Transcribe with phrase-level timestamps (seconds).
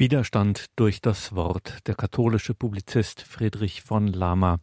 [0.00, 4.56] Widerstand durch das Wort, der katholische Publizist Friedrich von Lama.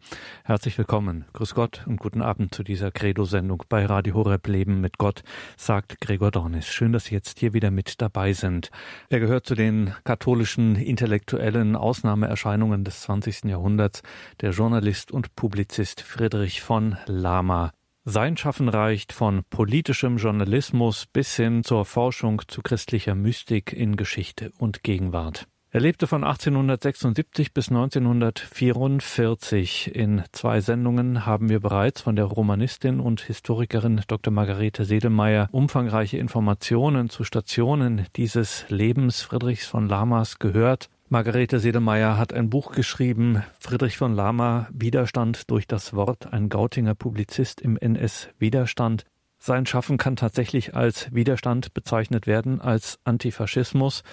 [0.43, 4.97] Herzlich willkommen, grüß Gott und guten Abend zu dieser Credo-Sendung bei Radio Horeb Leben mit
[4.97, 5.21] Gott,
[5.55, 6.65] sagt Gregor Dornis.
[6.65, 8.71] Schön, dass Sie jetzt hier wieder mit dabei sind.
[9.09, 13.43] Er gehört zu den katholischen intellektuellen Ausnahmeerscheinungen des 20.
[13.43, 14.01] Jahrhunderts,
[14.41, 17.73] der Journalist und Publizist Friedrich von Lama.
[18.09, 24.53] Sein Schaffen reicht von politischem Journalismus bis hin zur Forschung zu christlicher Mystik in Geschichte
[24.59, 25.45] und Gegenwart.
[25.71, 29.93] Er lebte von 1876 bis 1944.
[29.93, 34.31] In zwei Sendungen haben wir bereits von der Romanistin und Historikerin Dr.
[34.31, 40.89] Margarete Sedelmeier umfangreiche Informationen zu Stationen dieses Lebens Friedrichs von Lamas gehört.
[41.09, 46.95] Margarete Sedelmeier hat ein Buch geschrieben, Friedrich von Lama, Widerstand durch das Wort, ein Gautinger
[46.95, 49.05] Publizist im NS-Widerstand.
[49.39, 54.03] Sein Schaffen kann tatsächlich als Widerstand bezeichnet werden, als Antifaschismus.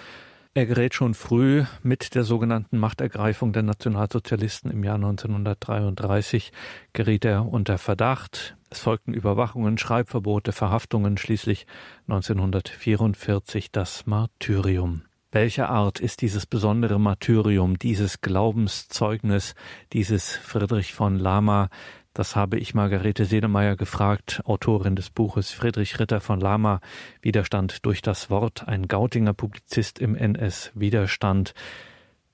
[0.55, 6.53] Er gerät schon früh mit der sogenannten Machtergreifung der Nationalsozialisten im Jahr 1933,
[6.93, 8.57] geriet er unter Verdacht.
[8.71, 11.67] Es folgten Überwachungen, Schreibverbote, Verhaftungen, schließlich
[12.07, 15.03] 1944 das Martyrium.
[15.35, 19.57] Welcher Art ist dieses besondere Martyrium, dieses Glaubenszeugnis,
[19.93, 21.71] dieses Friedrich von Lama?
[22.13, 26.81] Das habe ich Margarete Sedemeyer gefragt, Autorin des Buches Friedrich Ritter von Lama,
[27.21, 31.53] Widerstand durch das Wort, ein Gautinger Publizist im NS Widerstand.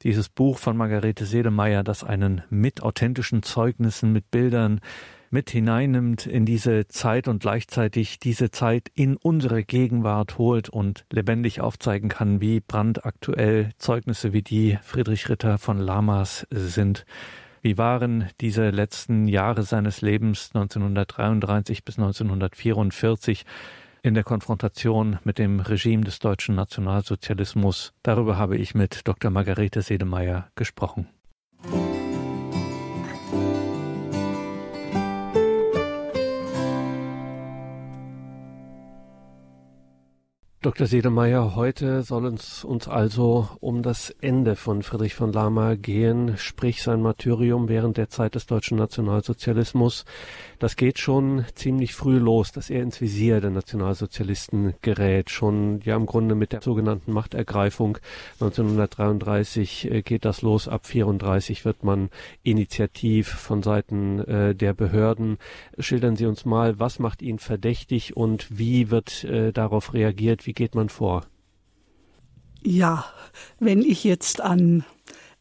[0.02, 4.82] Dieses Buch von Margarete Sedemeyer, das einen mit authentischen Zeugnissen, mit Bildern,
[5.30, 11.60] mit hineinnimmt in diese Zeit und gleichzeitig diese Zeit in unsere Gegenwart holt und lebendig
[11.60, 17.06] aufzeigen kann, wie brandaktuell Zeugnisse wie die Friedrich Ritter von Lamas sind.
[17.62, 23.44] Wie waren diese letzten Jahre seines Lebens 1933 bis 1944
[24.02, 27.92] in der Konfrontation mit dem Regime des deutschen Nationalsozialismus?
[28.02, 29.30] Darüber habe ich mit Dr.
[29.30, 31.06] Margarete Sedemeyer gesprochen.
[40.62, 40.86] Dr.
[40.86, 46.82] Sedemeyer, heute soll es uns also um das Ende von Friedrich von Lama gehen, sprich
[46.82, 50.04] sein Martyrium während der Zeit des deutschen Nationalsozialismus.
[50.58, 55.30] Das geht schon ziemlich früh los, dass er ins Visier der Nationalsozialisten gerät.
[55.30, 57.96] Schon ja im Grunde mit der sogenannten Machtergreifung
[58.40, 60.68] 1933 äh, geht das los.
[60.68, 62.10] Ab 34 wird man
[62.42, 65.38] initiativ von Seiten äh, der Behörden.
[65.78, 70.46] Schildern Sie uns mal, was macht ihn verdächtig und wie wird äh, darauf reagiert?
[70.46, 71.26] Wie geht man vor?
[72.62, 73.06] Ja,
[73.58, 74.84] wenn ich jetzt an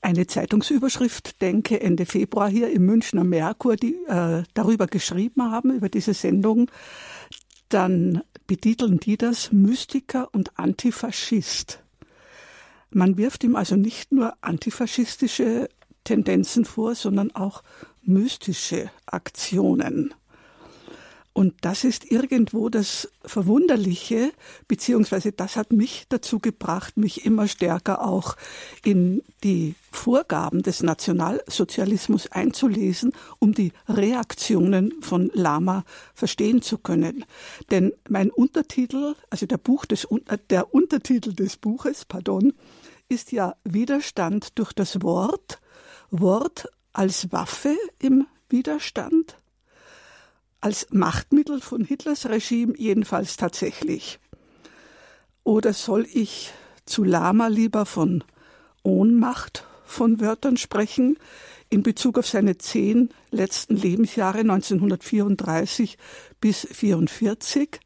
[0.02, 5.90] eine Zeitungsüberschrift denke, Ende Februar hier im Münchner Merkur, die äh, darüber geschrieben haben, über
[5.90, 6.72] diese Sendung,
[7.68, 11.84] dann betiteln die das Mystiker und Antifaschist.
[12.92, 15.70] Man wirft ihm also nicht nur antifaschistische
[16.04, 17.62] Tendenzen vor, sondern auch
[18.02, 20.14] mystische Aktionen.
[21.40, 24.34] Und das ist irgendwo das Verwunderliche,
[24.68, 28.36] beziehungsweise das hat mich dazu gebracht, mich immer stärker auch
[28.84, 37.24] in die Vorgaben des Nationalsozialismus einzulesen, um die Reaktionen von Lama verstehen zu können.
[37.72, 40.10] Denn mein Untertitel, also der, Buch des,
[40.50, 42.52] der Untertitel des Buches, pardon,
[43.08, 45.62] ist ja Widerstand durch das Wort,
[46.12, 49.38] Wort als Waffe im Widerstand
[50.62, 54.20] als Machtmittel von Hitlers Regime jedenfalls tatsächlich.
[55.44, 56.52] Oder soll ich
[56.86, 58.24] zu Lama lieber von
[58.84, 61.18] Ohnmacht von Wörtern sprechen
[61.70, 65.98] in Bezug auf seine zehn letzten Lebensjahre 1934
[66.42, 67.80] bis 1944?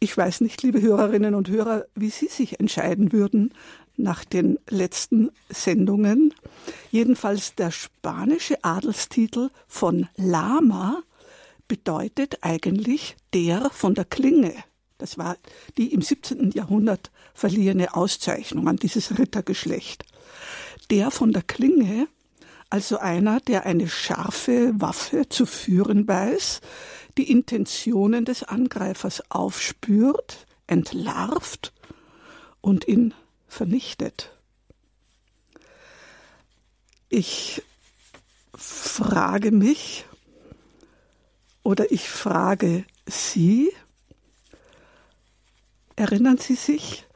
[0.00, 3.54] Ich weiß nicht, liebe Hörerinnen und Hörer, wie Sie sich entscheiden würden
[3.96, 6.34] nach den letzten Sendungen.
[6.90, 11.02] Jedenfalls der spanische Adelstitel von Lama
[11.68, 14.54] bedeutet eigentlich der von der Klinge.
[14.98, 15.36] Das war
[15.76, 16.52] die im 17.
[16.52, 20.04] Jahrhundert verliehene Auszeichnung an dieses Rittergeschlecht.
[20.90, 22.08] Der von der Klinge,
[22.70, 26.60] also einer, der eine scharfe Waffe zu führen weiß,
[27.16, 31.72] die Intentionen des Angreifers aufspürt, entlarvt
[32.60, 33.14] und ihn
[33.46, 34.36] vernichtet.
[37.08, 37.62] Ich
[38.56, 40.06] frage mich,
[41.64, 43.72] oder ich frage Sie,
[45.96, 47.06] erinnern Sie sich,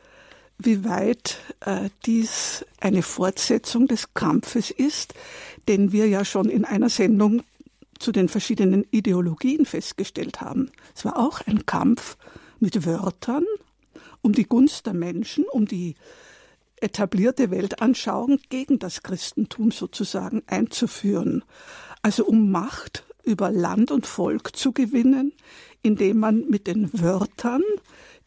[0.58, 5.14] wie weit äh, dies eine Fortsetzung des Kampfes ist,
[5.68, 7.44] den wir ja schon in einer Sendung
[8.00, 10.72] zu den verschiedenen Ideologien festgestellt haben.
[10.96, 12.16] Es war auch ein Kampf
[12.58, 13.44] mit Wörtern
[14.20, 15.94] um die Gunst der Menschen, um die
[16.80, 21.44] etablierte Weltanschauung gegen das Christentum sozusagen einzuführen.
[22.02, 25.32] Also um Macht über Land und Volk zu gewinnen,
[25.82, 27.62] indem man mit den Wörtern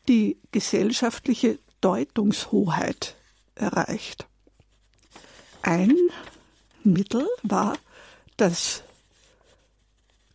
[0.08, 3.16] die gesellschaftliche Deutungshoheit
[3.56, 4.28] erreicht.
[5.64, 5.96] Ein
[6.84, 7.78] Mittel war
[8.38, 8.84] das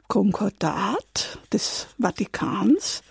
[0.08, 3.02] Konkordat des Vatikans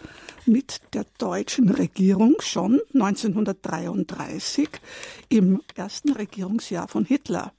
[0.46, 4.70] mit der deutschen Regierung schon 1933
[5.30, 7.54] im ersten Regierungsjahr von Hitler.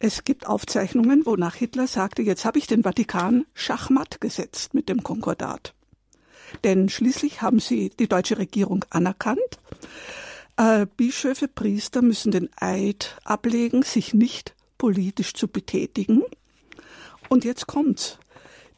[0.00, 5.02] Es gibt Aufzeichnungen, wonach Hitler sagte, jetzt habe ich den Vatikan schachmatt gesetzt mit dem
[5.02, 5.74] Konkordat.
[6.62, 9.58] Denn schließlich haben sie die deutsche Regierung anerkannt.
[10.56, 16.22] Äh, Bischöfe, Priester müssen den Eid ablegen, sich nicht politisch zu betätigen.
[17.28, 18.18] Und jetzt kommt's.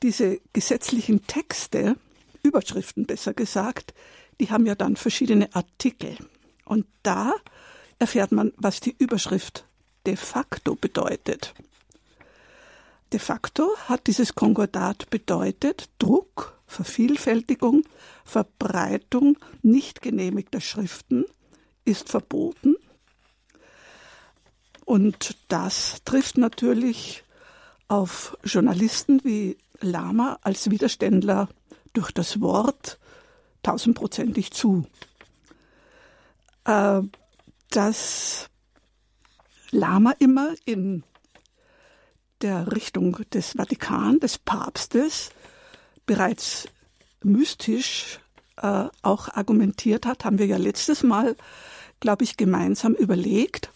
[0.03, 1.97] Diese gesetzlichen Texte,
[2.43, 3.93] Überschriften besser gesagt,
[4.41, 6.17] die haben ja dann verschiedene Artikel.
[6.65, 7.35] Und da
[7.99, 9.67] erfährt man, was die Überschrift
[10.07, 11.55] de facto bedeutet.
[13.13, 17.83] De facto hat dieses Konkordat bedeutet Druck, Vervielfältigung,
[18.25, 21.25] Verbreitung nicht genehmigter Schriften
[21.85, 22.77] ist verboten.
[24.85, 27.25] Und das trifft natürlich
[27.89, 31.49] auf Journalisten wie Lama als Widerständler
[31.93, 32.99] durch das Wort
[33.63, 34.87] tausendprozentig zu.
[36.65, 37.03] Äh,
[37.71, 38.49] dass
[39.71, 41.05] Lama immer in
[42.43, 45.31] der Richtung des Vatikan, des Papstes,
[46.07, 46.69] bereits
[47.23, 48.21] mystisch
[48.57, 51.37] äh, auch argumentiert hat, haben wir ja letztes Mal,
[52.01, 53.71] glaube ich, gemeinsam überlegt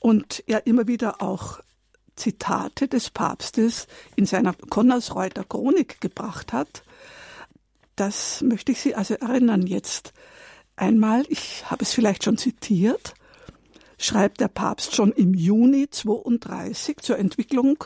[0.00, 1.60] und er immer wieder auch
[2.16, 3.86] Zitate des Papstes
[4.16, 6.82] in seiner Konnersreuter Chronik gebracht hat.
[7.96, 10.12] Das möchte ich Sie also erinnern jetzt.
[10.76, 13.14] Einmal, ich habe es vielleicht schon zitiert,
[13.98, 17.84] schreibt der Papst schon im Juni 32 zur Entwicklung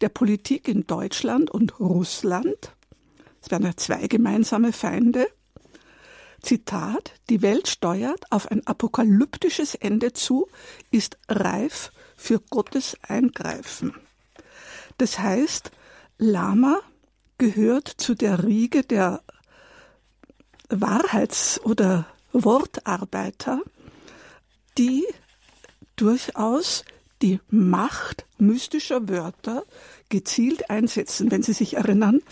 [0.00, 2.72] der Politik in Deutschland und Russland.
[3.42, 5.26] Es werden ja zwei gemeinsame Feinde.
[6.40, 10.48] Zitat, die Welt steuert auf ein apokalyptisches Ende zu,
[10.90, 13.94] ist reif für Gottes Eingreifen.
[14.98, 15.72] Das heißt,
[16.18, 16.80] Lama
[17.38, 19.22] gehört zu der Riege der
[20.68, 23.60] Wahrheits- oder Wortarbeiter,
[24.76, 25.04] die
[26.00, 26.84] durchaus
[27.22, 29.64] die Macht mystischer Wörter
[30.08, 31.30] gezielt einsetzen.
[31.30, 32.22] Wenn Sie sich erinnern,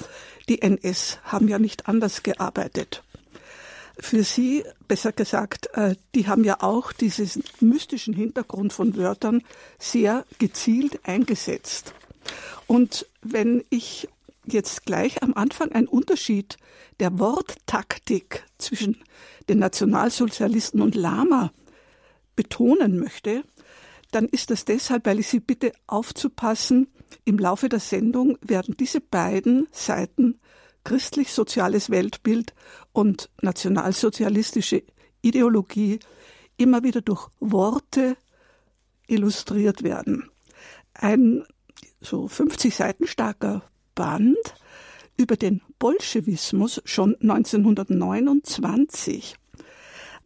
[0.49, 3.03] die NS haben ja nicht anders gearbeitet.
[3.99, 9.43] Für Sie, besser gesagt, äh, die haben ja auch diesen mystischen Hintergrund von Wörtern
[9.79, 11.95] sehr gezielt eingesetzt.
[12.67, 14.09] Und wenn ich
[14.45, 16.57] jetzt gleich am Anfang einen Unterschied
[17.01, 19.03] der Worttaktik zwischen
[19.49, 21.53] den Nationalsozialisten und Lama
[22.37, 23.45] betonen möchte,
[24.11, 26.89] dann ist das deshalb, weil ich Sie bitte aufzupassen,
[27.25, 30.39] im Laufe der Sendung werden diese beiden Seiten
[30.85, 32.55] christlich-soziales Weltbild
[32.93, 34.85] und nationalsozialistische
[35.23, 35.99] Ideologie
[36.57, 38.17] immer wieder durch Worte
[39.09, 40.31] illustriert werden.
[40.95, 41.45] Ein
[42.01, 43.63] so 50 Seiten starker
[43.95, 44.37] Band
[45.17, 49.37] über den Bolschewismus schon 1929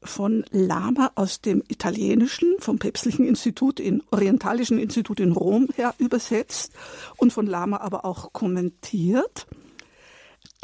[0.03, 6.73] von Lama aus dem Italienischen, vom Päpstlichen Institut in Orientalischen Institut in Rom her übersetzt
[7.17, 9.47] und von Lama aber auch kommentiert.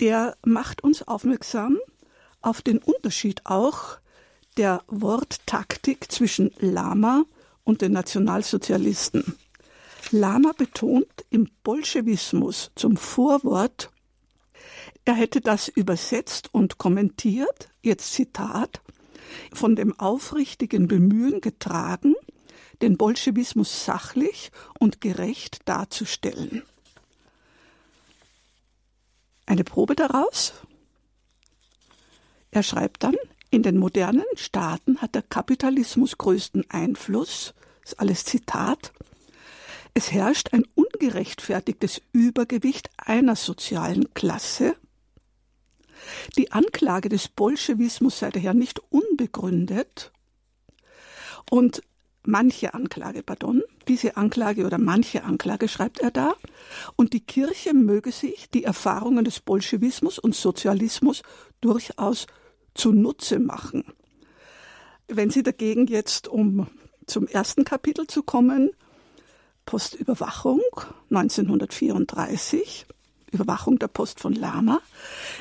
[0.01, 1.79] Der macht uns aufmerksam
[2.41, 3.99] auf den Unterschied auch
[4.57, 7.25] der Worttaktik zwischen Lama
[7.65, 9.37] und den Nationalsozialisten.
[10.11, 13.91] Lama betont im Bolschewismus zum Vorwort,
[15.05, 18.81] er hätte das übersetzt und kommentiert, jetzt Zitat,
[19.53, 22.15] von dem aufrichtigen Bemühen getragen,
[22.83, 26.63] den Bolschewismus sachlich und gerecht darzustellen.
[29.47, 30.55] Eine Probe daraus?
[32.51, 33.17] Er schreibt dann,
[33.51, 37.55] in den modernen Staaten hat der Kapitalismus größten Einfluss,
[37.85, 38.93] ist alles Zitat,
[39.95, 44.77] es herrscht ein ungerechtfertigtes Übergewicht einer sozialen Klasse
[46.37, 50.13] die Anklage des Bolschewismus sei daher nicht unbegründet
[51.51, 51.83] und
[52.27, 56.35] manche Anklage, pardon, diese Anklage oder manche Anklage schreibt er da,
[56.97, 61.23] und die Kirche möge sich die Erfahrungen des Bolschewismus und Sozialismus
[61.61, 62.27] durchaus
[62.75, 63.85] zunutze machen.
[65.09, 66.67] Wenn Sie dagegen jetzt, um
[67.07, 68.71] zum ersten Kapitel zu kommen,
[69.65, 70.61] Postüberwachung
[71.11, 72.87] 1934,
[73.37, 74.81] Überwachung der Post von Lama.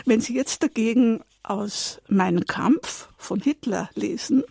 [0.06, 4.44] Wenn Sie jetzt dagegen aus Mein Kampf von Hitler lesen,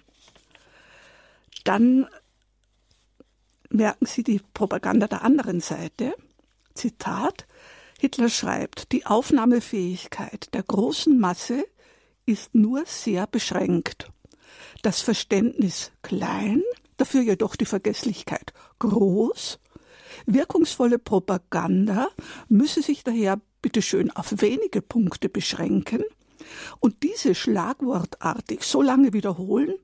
[1.64, 2.06] Dann
[3.70, 6.14] merken Sie die Propaganda der anderen Seite.
[6.74, 7.46] Zitat,
[7.98, 11.64] Hitler schreibt, die Aufnahmefähigkeit der großen Masse
[12.26, 14.10] ist nur sehr beschränkt.
[14.82, 16.62] Das Verständnis klein,
[16.98, 19.58] dafür jedoch die Vergesslichkeit groß.
[20.26, 22.08] Wirkungsvolle Propaganda
[22.48, 26.02] müsse sich daher bitteschön auf wenige Punkte beschränken
[26.80, 29.74] und diese schlagwortartig so lange wiederholen,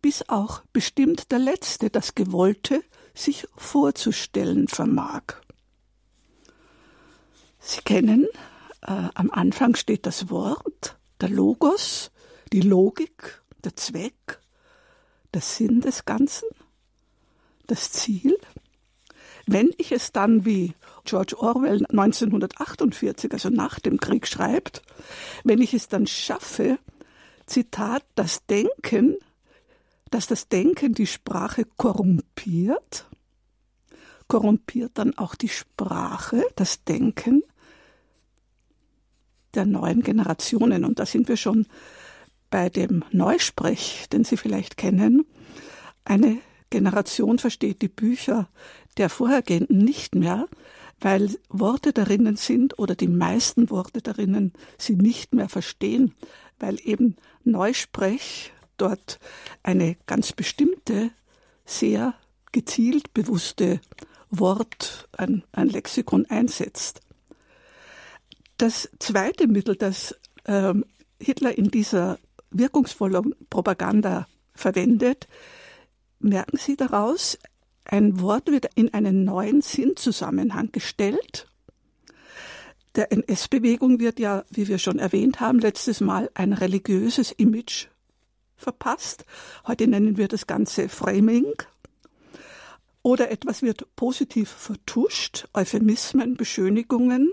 [0.00, 2.82] bis auch bestimmt der Letzte das Gewollte
[3.14, 5.22] sich vorzustellen vermag.
[7.58, 8.26] Sie kennen,
[8.82, 12.10] äh, am Anfang steht das Wort, der Logos,
[12.52, 14.40] die Logik, der Zweck,
[15.32, 16.48] der Sinn des Ganzen,
[17.68, 18.36] das Ziel.
[19.46, 24.82] Wenn ich es dann wie George Orwell 1948, also nach dem Krieg schreibt,
[25.44, 26.78] wenn ich es dann schaffe,
[27.46, 29.16] Zitat, das Denken,
[30.10, 33.06] dass das Denken die Sprache korrumpiert,
[34.28, 37.42] korrumpiert dann auch die Sprache, das Denken,
[39.54, 40.84] der neuen Generationen.
[40.84, 41.66] Und da sind wir schon
[42.50, 45.26] bei dem Neusprech, den Sie vielleicht kennen.
[46.04, 46.38] Eine
[46.70, 48.48] Generation versteht die Bücher
[48.98, 50.46] der vorhergehenden nicht mehr,
[51.00, 56.14] weil Worte darinnen sind oder die meisten Worte darinnen sie nicht mehr verstehen,
[56.58, 59.18] weil eben Neusprech dort
[59.62, 61.10] eine ganz bestimmte,
[61.64, 62.14] sehr
[62.52, 63.80] gezielt bewusste
[64.30, 67.00] Wort, ein, ein Lexikon einsetzt.
[68.58, 70.74] Das zweite Mittel, das äh,
[71.20, 72.18] Hitler in dieser
[72.50, 75.26] wirkungsvollen Propaganda verwendet,
[76.20, 77.38] merken Sie daraus,
[77.84, 81.46] ein Wort wird in einen neuen Sinnzusammenhang gestellt.
[82.94, 87.86] Der NS-Bewegung wird ja, wie wir schon erwähnt haben, letztes Mal ein religiöses Image
[88.56, 89.24] verpasst.
[89.66, 91.52] Heute nennen wir das Ganze Framing.
[93.02, 97.32] Oder etwas wird positiv vertuscht, Euphemismen, Beschönigungen.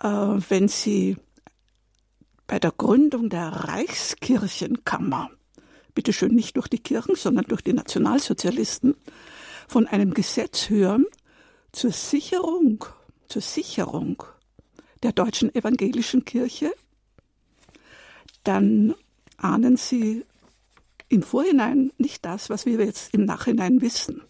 [0.00, 1.16] Äh, wenn Sie
[2.46, 5.30] bei der Gründung der Reichskirchenkammer,
[5.94, 8.94] bitteschön nicht durch die Kirchen, sondern durch die Nationalsozialisten,
[9.68, 11.06] von einem Gesetz hören
[11.72, 12.84] zur Sicherung,
[13.28, 14.22] zur Sicherung
[15.02, 16.72] der deutschen evangelischen Kirche,
[18.44, 18.94] dann
[19.36, 20.24] ahnen Sie
[21.08, 24.22] im Vorhinein nicht das, was wir jetzt im Nachhinein wissen.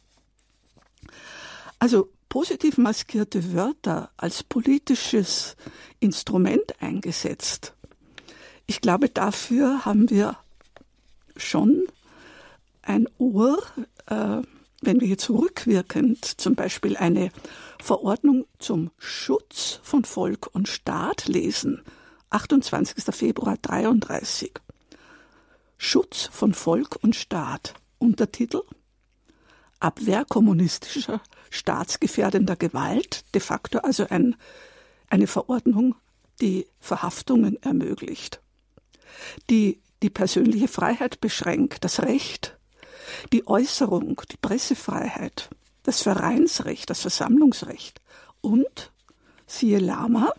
[1.78, 5.56] Also positiv maskierte Wörter als politisches
[6.00, 7.74] Instrument eingesetzt.
[8.66, 10.36] Ich glaube, dafür haben wir
[11.36, 11.86] schon
[12.82, 13.62] ein Ohr,
[14.06, 14.42] äh,
[14.80, 17.30] wenn wir jetzt rückwirkend zum Beispiel eine
[17.82, 21.82] Verordnung zum Schutz von Volk und Staat lesen,
[22.30, 23.14] 28.
[23.14, 24.52] Februar 33.
[25.78, 27.74] Schutz von Volk und Staat.
[27.98, 28.62] Untertitel
[29.80, 34.36] Abwehr kommunistischer staatsgefährdender Gewalt, de facto also ein,
[35.08, 35.94] eine Verordnung,
[36.40, 38.40] die Verhaftungen ermöglicht,
[39.48, 42.58] die die persönliche Freiheit beschränkt, das Recht,
[43.32, 45.50] die Äußerung, die Pressefreiheit,
[45.82, 48.00] das Vereinsrecht, das Versammlungsrecht
[48.40, 48.92] und,
[49.46, 50.32] siehe Lama,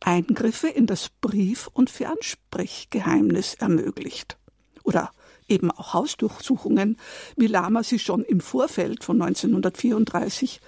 [0.00, 4.36] Eingriffe in das Brief- und Fernsprechgeheimnis ermöglicht.
[4.82, 5.12] Oder
[5.48, 6.96] eben auch Hausdurchsuchungen,
[7.36, 10.60] wie Lama sie schon im Vorfeld von 1934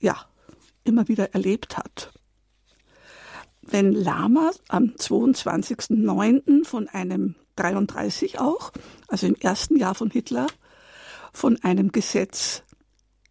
[0.00, 0.16] ja
[0.84, 2.12] immer wieder erlebt hat.
[3.62, 6.64] Wenn Lama am 22.09.
[6.64, 8.72] von einem 33 auch,
[9.08, 10.46] also im ersten Jahr von Hitler,
[11.32, 12.62] von einem Gesetz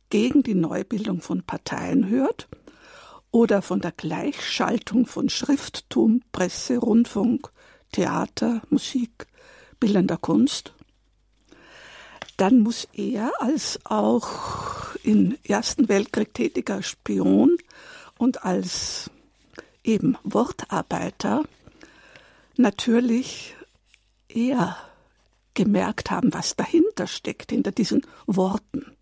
[0.09, 2.47] gegen die Neubildung von Parteien hört
[3.31, 7.51] oder von der Gleichschaltung von Schrifttum, Presse, Rundfunk,
[7.91, 9.27] Theater, Musik,
[9.79, 10.73] bildender Kunst,
[12.37, 17.57] dann muss er als auch im Ersten Weltkrieg tätiger Spion
[18.17, 19.09] und als
[19.83, 21.43] eben Wortarbeiter
[22.57, 23.56] natürlich
[24.37, 24.77] eher
[25.55, 28.95] gemerkt haben, was dahinter steckt, hinter diesen Worten.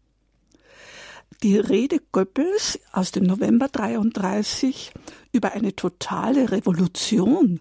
[1.44, 4.94] Die Rede Goebbels aus dem November 33
[5.34, 7.60] über eine totale Revolution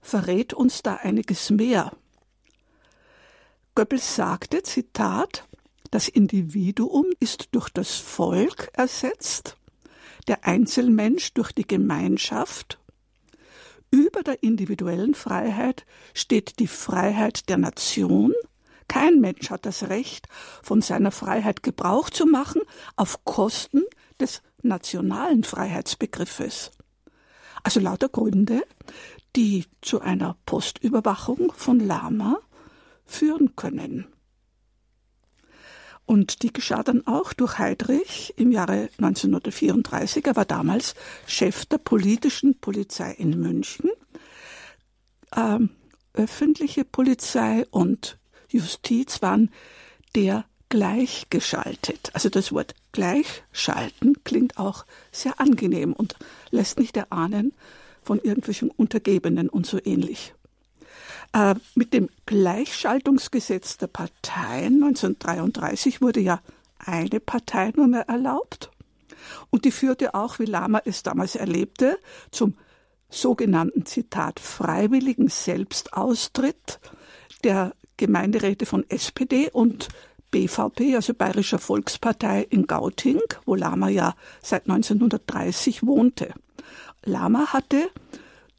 [0.00, 1.92] verrät uns da einiges mehr.
[3.74, 5.46] Goebbels sagte, Zitat,
[5.90, 9.56] das Individuum ist durch das Volk ersetzt,
[10.26, 12.78] der Einzelmensch durch die Gemeinschaft.
[13.92, 15.84] Über der individuellen Freiheit
[16.14, 18.32] steht die Freiheit der Nation.
[18.88, 20.28] Kein Mensch hat das Recht,
[20.62, 22.62] von seiner Freiheit Gebrauch zu machen
[22.96, 23.82] auf Kosten
[24.18, 26.70] des nationalen Freiheitsbegriffes.
[27.62, 28.62] Also lauter Gründe,
[29.36, 32.38] die zu einer Postüberwachung von Lama
[33.04, 34.06] führen können.
[36.12, 40.26] Und die geschah dann auch durch Heydrich im Jahre 1934.
[40.26, 40.94] Er war damals
[41.26, 43.88] Chef der politischen Polizei in München.
[45.34, 45.70] Ähm,
[46.12, 48.18] öffentliche Polizei und
[48.50, 49.50] Justiz waren
[50.14, 52.10] der gleichgeschaltet.
[52.12, 56.16] Also das Wort gleichschalten klingt auch sehr angenehm und
[56.50, 57.54] lässt nicht erahnen
[58.02, 60.34] von irgendwelchen Untergebenen und so ähnlich.
[61.32, 66.40] Äh, mit dem Gleichschaltungsgesetz der Parteien 1933 wurde ja
[66.78, 68.70] eine Partei nur mehr erlaubt.
[69.50, 71.98] Und die führte auch, wie Lama es damals erlebte,
[72.30, 72.54] zum
[73.08, 76.80] sogenannten Zitat freiwilligen Selbstaustritt
[77.44, 79.88] der Gemeinderäte von SPD und
[80.30, 86.32] BVP, also Bayerischer Volkspartei in Gauting, wo Lama ja seit 1930 wohnte.
[87.04, 87.88] Lama hatte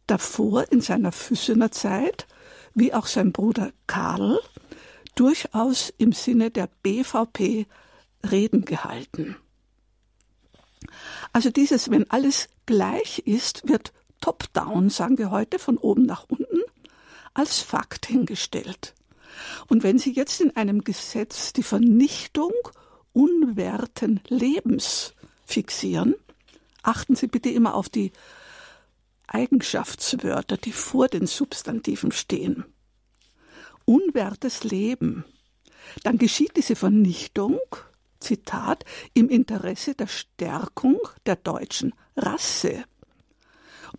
[0.06, 2.27] davor in seiner Füssener Zeit
[2.74, 4.39] wie auch sein Bruder Karl,
[5.15, 7.68] durchaus im Sinne der BVP
[8.30, 9.36] Reden gehalten.
[11.34, 16.62] Also dieses, wenn alles gleich ist, wird top-down, sagen wir heute, von oben nach unten,
[17.34, 18.94] als Fakt hingestellt.
[19.68, 22.53] Und wenn Sie jetzt in einem Gesetz die Vernichtung
[23.12, 25.13] unwerten Lebens
[25.46, 26.15] fixieren,
[26.84, 28.12] achten Sie bitte immer auf die
[29.27, 32.65] Eigenschaftswörter, die vor den Substantiven stehen.
[33.86, 35.25] Unwertes Leben.
[36.03, 37.60] Dann geschieht diese Vernichtung,
[38.20, 42.86] Zitat, im Interesse der Stärkung der deutschen Rasse.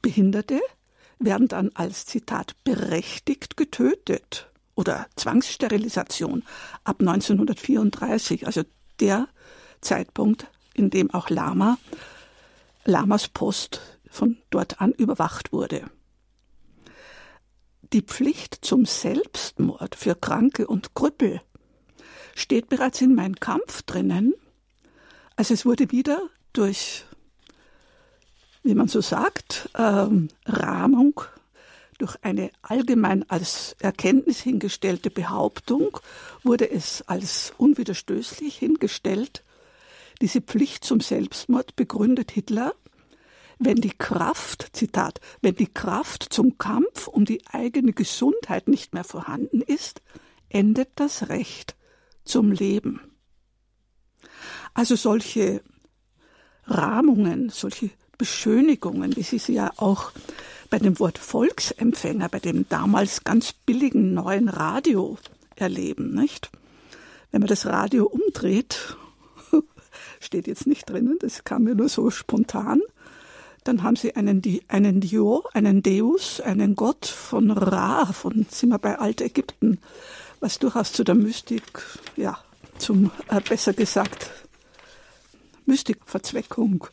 [0.00, 0.60] Behinderte
[1.18, 6.42] werden dann als Zitat berechtigt getötet oder Zwangssterilisation
[6.82, 8.62] ab 1934, also
[9.00, 9.28] der
[9.80, 11.78] Zeitpunkt, in dem auch Lama,
[12.84, 15.84] Lamas Post von dort an überwacht wurde.
[17.92, 21.40] Die Pflicht zum Selbstmord für Kranke und Krüppel
[22.34, 24.34] steht bereits in Mein Kampf drinnen.
[25.36, 27.04] Also es wurde wieder durch,
[28.62, 31.20] wie man so sagt, ähm, Rahmung,
[31.98, 35.98] durch eine allgemein als Erkenntnis hingestellte Behauptung,
[36.42, 39.44] wurde es als unwiderstößlich hingestellt.
[40.20, 42.74] Diese Pflicht zum Selbstmord begründet Hitler
[43.58, 49.04] wenn die Kraft, Zitat, wenn die Kraft zum Kampf um die eigene Gesundheit nicht mehr
[49.04, 50.02] vorhanden ist,
[50.48, 51.76] endet das Recht
[52.24, 53.00] zum Leben.
[54.72, 55.62] Also solche
[56.66, 60.12] Rahmungen, solche Beschönigungen, wie Sie sie ja auch
[60.70, 65.18] bei dem Wort Volksempfänger, bei dem damals ganz billigen neuen Radio
[65.56, 66.50] erleben, nicht?
[67.30, 68.96] Wenn man das Radio umdreht,
[70.20, 72.80] steht jetzt nicht drinnen, das kam mir nur so spontan,
[73.64, 78.98] dann haben sie einen, einen Dio, einen Deus, einen Gott von Ra, von, sind bei
[78.98, 79.80] Altägypten,
[80.40, 81.82] was durchaus zu der Mystik,
[82.16, 82.38] ja,
[82.78, 84.30] zum, äh, besser gesagt,
[85.64, 86.86] Mystikverzweckung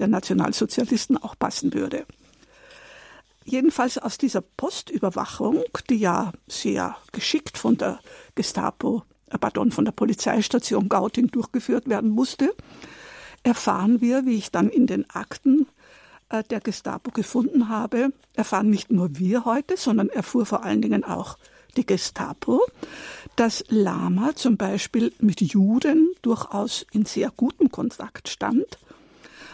[0.00, 2.04] der Nationalsozialisten auch passen würde.
[3.44, 8.00] Jedenfalls aus dieser Postüberwachung, die ja sehr geschickt von der
[8.34, 12.52] Gestapo, äh, pardon, von der Polizeistation Gauting durchgeführt werden musste,
[13.44, 15.68] erfahren wir, wie ich dann in den Akten
[16.30, 21.38] der Gestapo gefunden habe, erfahren nicht nur wir heute, sondern erfuhr vor allen Dingen auch
[21.76, 22.62] die Gestapo,
[23.36, 28.78] dass Lama zum Beispiel mit Juden durchaus in sehr gutem Kontakt stand.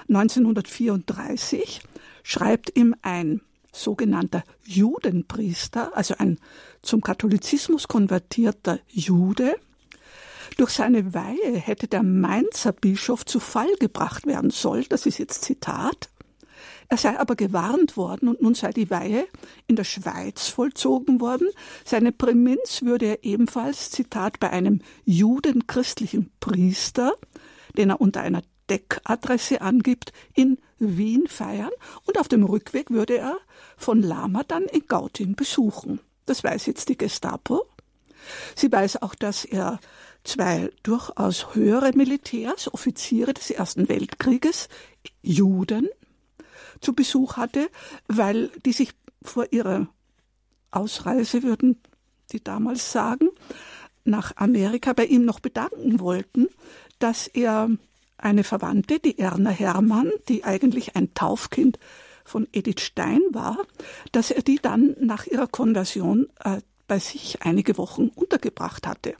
[0.09, 1.81] 1934
[2.23, 3.41] schreibt ihm ein
[3.73, 6.39] sogenannter Judenpriester, also ein
[6.83, 9.57] zum Katholizismus konvertierter Jude,
[10.57, 15.43] durch seine Weihe hätte der Mainzer Bischof zu Fall gebracht werden sollen, das ist jetzt
[15.43, 16.11] Zitat,
[16.93, 19.27] er sei aber gewarnt worden und nun sei die Weihe
[19.67, 21.49] in der Schweiz vollzogen worden.
[21.87, 27.15] Seine Prämenz würde er ebenfalls, Zitat, bei einem judenchristlichen Priester,
[27.79, 31.71] den er unter einer Deckadresse angibt, in Wien feiern
[32.05, 33.39] und auf dem Rückweg würde er
[33.79, 35.99] von Lama dann in Gauting besuchen.
[36.27, 37.65] Das weiß jetzt die Gestapo.
[38.55, 39.81] Sie weiß auch, dass er
[40.25, 44.69] zwei durchaus höhere Militärs, Offiziere des Ersten Weltkrieges,
[45.23, 45.89] Juden,
[46.83, 47.71] zu Besuch hatte,
[48.09, 48.93] weil die sich
[49.23, 49.89] vor ihrer
[50.71, 51.81] Ausreise, würden
[52.33, 53.29] die damals sagen,
[54.05, 56.49] nach Amerika bei ihm noch bedanken wollten,
[56.99, 57.71] dass er
[58.19, 61.79] eine Verwandte, die Erna Hermann, die eigentlich ein Taufkind
[62.25, 63.59] von Edith Stein war,
[64.13, 69.17] dass er die dann nach ihrer Konversion äh, bei sich einige Wochen untergebracht hatte.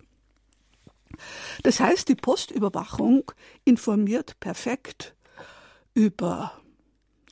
[1.63, 3.31] Das heißt, die Postüberwachung
[3.65, 5.15] informiert perfekt
[5.95, 6.53] über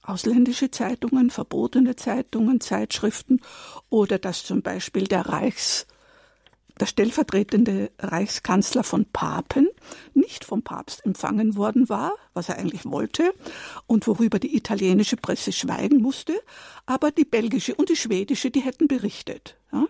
[0.03, 3.41] ausländische Zeitungen, verbotene Zeitungen, Zeitschriften
[3.89, 5.87] oder dass zum Beispiel der Reichs
[6.81, 9.69] der stellvertretende Reichskanzler von Papen
[10.15, 13.35] nicht vom Papst empfangen worden war, was er eigentlich wollte
[13.87, 16.41] und worüber die italienische Presse schweigen musste,
[16.87, 19.57] aber die belgische und die schwedische, die hätten berichtet.
[19.73, 19.87] Ja?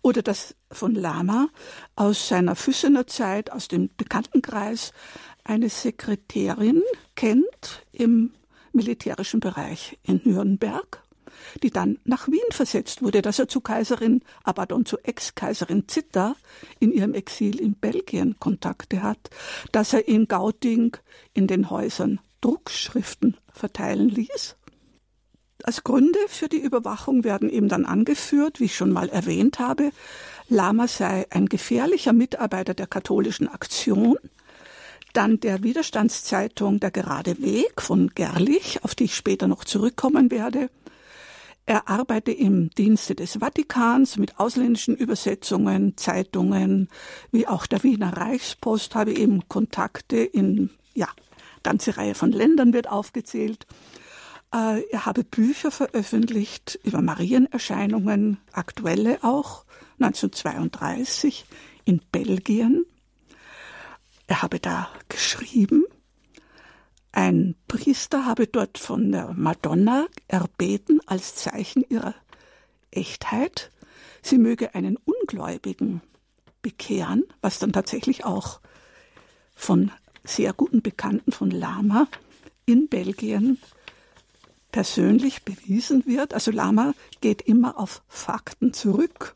[0.00, 1.48] Oder dass von Lama
[1.94, 4.92] aus seiner Füssener Zeit, aus dem Bekanntenkreis,
[5.44, 6.82] eine Sekretärin
[7.14, 8.32] kennt im
[8.72, 11.02] militärischen Bereich in Nürnberg
[11.62, 16.36] die dann nach Wien versetzt wurde, dass er zu Kaiserin, aber dann zu Ex-Kaiserin Zitta
[16.78, 19.30] in ihrem Exil in Belgien Kontakte hat,
[19.72, 20.96] dass er in Gauting
[21.34, 24.56] in den Häusern Druckschriften verteilen ließ.
[25.64, 29.90] Als Gründe für die Überwachung werden eben dann angeführt, wie ich schon mal erwähnt habe,
[30.48, 34.16] Lama sei ein gefährlicher Mitarbeiter der katholischen Aktion,
[35.12, 40.70] dann der Widerstandszeitung Der gerade Weg von Gerlich, auf die ich später noch zurückkommen werde,
[41.68, 46.88] er arbeite im Dienste des Vatikans mit ausländischen Übersetzungen, Zeitungen,
[47.30, 51.08] wie auch der Wiener Reichspost, habe eben Kontakte in, ja,
[51.62, 53.66] ganze Reihe von Ländern wird aufgezählt.
[54.50, 59.66] Äh, er habe Bücher veröffentlicht über Marienerscheinungen, aktuelle auch,
[60.00, 61.44] 1932
[61.84, 62.86] in Belgien.
[64.28, 65.84] Er habe da geschrieben
[67.18, 72.14] ein Priester habe dort von der Madonna erbeten als Zeichen ihrer
[72.92, 73.72] Echtheit,
[74.22, 76.00] sie möge einen Ungläubigen
[76.62, 78.60] bekehren, was dann tatsächlich auch
[79.56, 79.90] von
[80.22, 82.06] sehr guten Bekannten von Lama
[82.66, 83.58] in Belgien
[84.70, 86.34] persönlich bewiesen wird.
[86.34, 89.34] Also Lama geht immer auf Fakten zurück.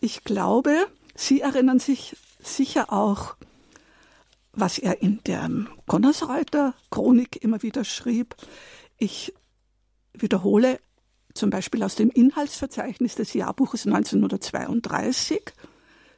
[0.00, 3.36] Ich glaube, Sie erinnern sich sicher auch
[4.56, 5.48] was er in der
[5.86, 8.36] Konnersreiter Chronik immer wieder schrieb.
[8.98, 9.34] Ich
[10.12, 10.80] wiederhole
[11.34, 15.42] zum Beispiel aus dem Inhaltsverzeichnis des Jahrbuches 1932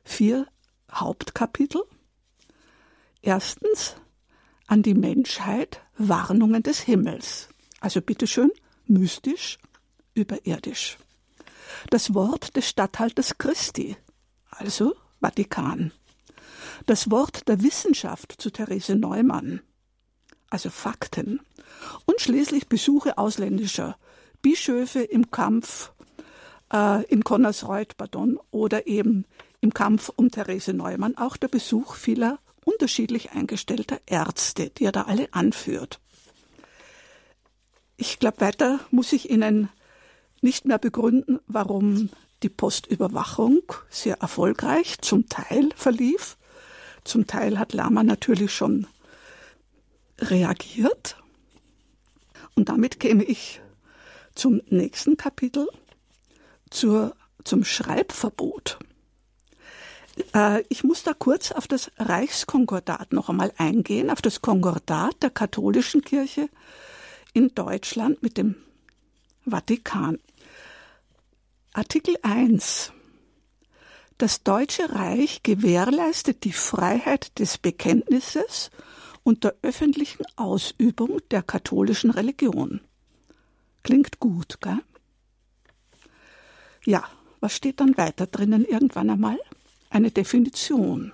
[0.05, 0.47] vier
[0.93, 1.83] Hauptkapitel.
[3.23, 3.97] Erstens
[4.67, 7.49] an die Menschheit Warnungen des Himmels.
[7.81, 8.51] Also bitteschön,
[8.87, 9.59] mystisch,
[10.15, 10.99] überirdisch.
[11.91, 13.97] Das Wort des Statthalters Christi,
[14.51, 15.93] also Vatikan
[16.85, 19.61] das Wort der Wissenschaft zu Therese Neumann,
[20.51, 21.41] also Fakten,
[22.05, 23.97] und schließlich Besuche ausländischer
[24.43, 25.93] Bischöfe im Kampf
[26.73, 29.25] äh, in Connersreuth, pardon, oder eben
[29.61, 31.17] im Kampf um Therese Neumann.
[31.17, 36.01] Auch der Besuch vieler unterschiedlich eingestellter Ärzte, die er da alle anführt.
[37.97, 39.71] Ich glaube, weiter muss ich Ihnen
[40.43, 42.11] nicht mehr begründen, warum
[42.43, 46.37] die Postüberwachung sehr erfolgreich zum Teil verlief
[47.07, 48.87] zum Teil hat Lama natürlich schon
[50.19, 51.17] reagiert.
[52.55, 53.61] Und damit käme ich
[54.35, 55.69] zum nächsten Kapitel,
[56.71, 57.15] zur,
[57.45, 58.79] zum Schreibverbot.
[60.35, 65.31] Äh, ich muss da kurz auf das Reichskonkordat noch einmal eingehen, auf das Konkordat der
[65.31, 66.49] katholischen Kirche
[67.33, 68.57] in Deutschland mit dem
[69.45, 70.19] Vatikan.
[71.73, 72.93] Artikel 1
[74.19, 78.71] das Deutsche Reich gewährleistet die Freiheit des Bekenntnisses
[79.23, 82.81] und der öffentlichen Ausübung der katholischen Religion.
[83.83, 84.81] Klingt gut, gell?
[86.85, 87.05] Ja,
[87.41, 89.39] was steht dann weiter drinnen irgendwann einmal?
[89.91, 91.13] Eine Definition.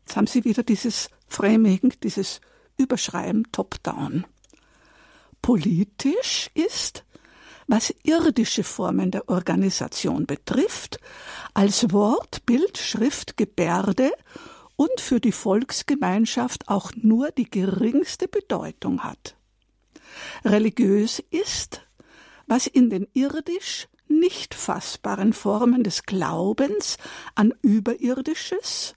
[0.00, 2.40] Jetzt haben Sie wieder dieses Framing, dieses
[2.76, 4.26] Überschreiben top-down.
[5.42, 7.04] Politisch ist,
[7.66, 11.00] was irdische Formen der Organisation betrifft,
[11.54, 14.12] als Wort, Bild, Schrift, Gebärde
[14.76, 19.36] und für die Volksgemeinschaft auch nur die geringste Bedeutung hat.
[20.44, 21.82] Religiös ist,
[22.46, 26.96] was in den irdisch nicht fassbaren Formen des Glaubens
[27.34, 28.94] an Überirdisches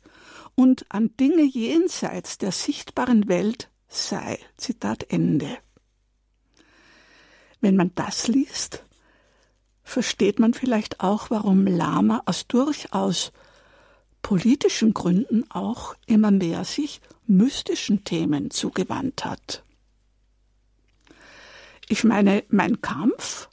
[0.55, 4.39] und an Dinge jenseits der sichtbaren Welt sei.
[4.57, 5.57] Zitat Ende.
[7.61, 8.83] Wenn man das liest,
[9.83, 13.31] versteht man vielleicht auch, warum Lama aus durchaus
[14.21, 19.63] politischen Gründen auch immer mehr sich mystischen Themen zugewandt hat.
[21.87, 23.49] Ich meine, mein Kampf,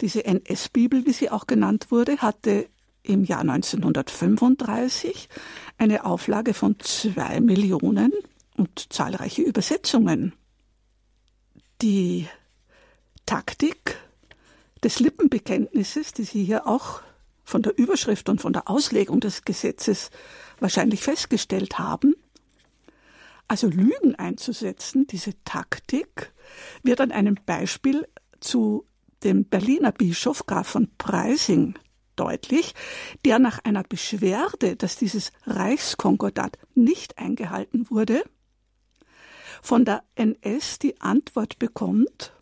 [0.00, 2.68] diese NS-Bibel, wie sie auch genannt wurde, hatte
[3.02, 5.28] im Jahr 1935
[5.78, 8.12] eine Auflage von zwei Millionen
[8.56, 10.34] und zahlreiche Übersetzungen.
[11.80, 12.26] Die
[13.28, 13.98] Taktik
[14.82, 17.02] des Lippenbekenntnisses, die Sie hier auch
[17.44, 20.08] von der Überschrift und von der Auslegung des Gesetzes
[20.60, 22.14] wahrscheinlich festgestellt haben,
[23.46, 26.32] also Lügen einzusetzen, diese Taktik,
[26.82, 28.08] wird an einem Beispiel
[28.40, 28.86] zu
[29.22, 31.74] dem Berliner Bischof Graf von Preising
[32.16, 32.74] deutlich,
[33.26, 38.24] der nach einer Beschwerde, dass dieses Reichskonkordat nicht eingehalten wurde,
[39.60, 42.32] von der NS die Antwort bekommt,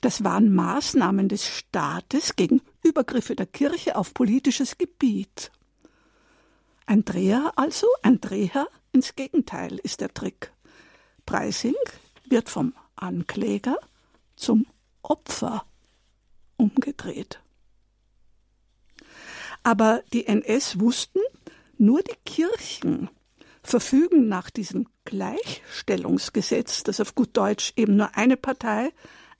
[0.00, 5.50] das waren Maßnahmen des Staates gegen Übergriffe der Kirche auf politisches Gebiet.
[6.86, 10.52] Ein Dreher also, ein Dreher ins Gegenteil ist der Trick.
[11.26, 11.74] Preising
[12.26, 13.78] wird vom Ankläger
[14.36, 14.66] zum
[15.02, 15.64] Opfer
[16.56, 17.40] umgedreht.
[19.62, 21.20] Aber die NS wussten,
[21.78, 23.10] nur die Kirchen
[23.62, 28.92] verfügen nach diesem Gleichstellungsgesetz, das auf gut Deutsch eben nur eine Partei,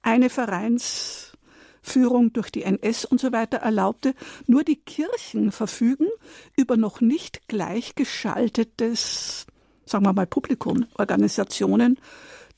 [0.03, 4.15] eine Vereinsführung durch die NS und so weiter erlaubte,
[4.47, 6.09] nur die Kirchen verfügen
[6.57, 9.47] über noch nicht gleichgeschaltetes,
[9.85, 11.99] sagen wir mal Publikum, Organisationen,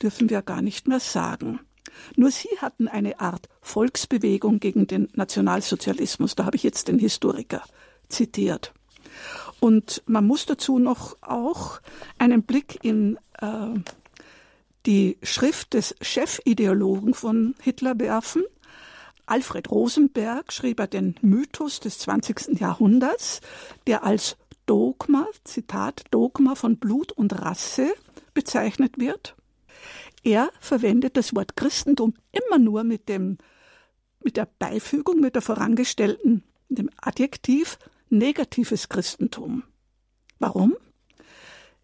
[0.01, 1.59] dürfen wir gar nicht mehr sagen.
[2.15, 6.35] Nur sie hatten eine Art Volksbewegung gegen den Nationalsozialismus.
[6.35, 7.63] Da habe ich jetzt den Historiker
[8.09, 8.73] zitiert.
[9.59, 11.79] Und man muss dazu noch auch
[12.17, 13.79] einen Blick in äh,
[14.85, 18.43] die Schrift des Chefideologen von Hitler werfen.
[19.25, 22.59] Alfred Rosenberg schrieb er den Mythos des 20.
[22.59, 23.39] Jahrhunderts,
[23.87, 27.93] der als Dogma, Zitat, Dogma von Blut und Rasse
[28.33, 29.35] bezeichnet wird.
[30.23, 33.37] Er verwendet das Wort Christentum immer nur mit dem,
[34.23, 37.77] mit der Beifügung, mit der vorangestellten, dem Adjektiv
[38.09, 39.63] negatives Christentum.
[40.39, 40.75] Warum?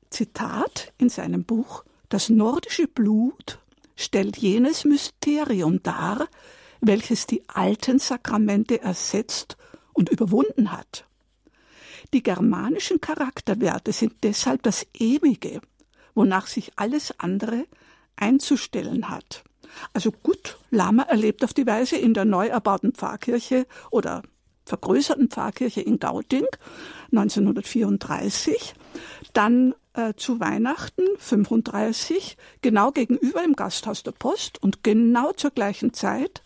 [0.10, 3.60] Zitat in seinem Buch Das nordische Blut
[3.96, 6.28] stellt jenes Mysterium dar,
[6.82, 9.58] welches die alten Sakramente ersetzt
[9.94, 11.06] und überwunden hat.
[12.14, 15.62] Die germanischen Charakterwerte sind deshalb das Ewige,
[16.16, 17.66] wonach sich alles andere
[18.16, 19.44] einzustellen hat.
[19.94, 24.24] Also gut, Lama erlebt auf die Weise in der neu erbauten Pfarrkirche oder
[24.66, 26.46] vergrößerten Pfarrkirche in Gauting
[27.12, 28.74] 1934,
[29.34, 35.94] dann äh, zu Weihnachten 35 genau gegenüber im Gasthaus der Post und genau zur gleichen
[35.94, 36.42] Zeit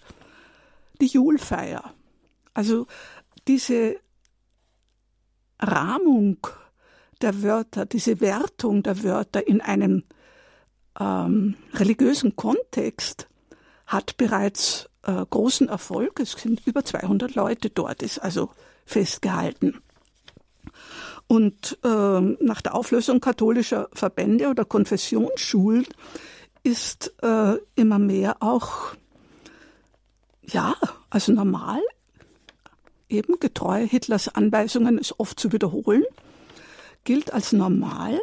[0.99, 1.93] die Julfeier.
[2.53, 2.87] Also
[3.47, 3.97] diese
[5.59, 6.37] Rahmung
[7.21, 10.03] der Wörter, diese Wertung der Wörter in einem
[10.99, 13.27] ähm, religiösen Kontext
[13.85, 16.19] hat bereits äh, großen Erfolg.
[16.19, 18.49] Es sind über 200 Leute dort, ist also
[18.85, 19.81] festgehalten.
[21.33, 25.87] Und äh, nach der Auflösung katholischer Verbände oder Konfessionsschulen
[26.61, 28.93] ist äh, immer mehr auch,
[30.43, 30.75] ja,
[31.09, 31.81] also normal,
[33.09, 36.03] eben getreu Hitlers Anweisungen ist oft zu wiederholen,
[37.03, 38.21] gilt als normal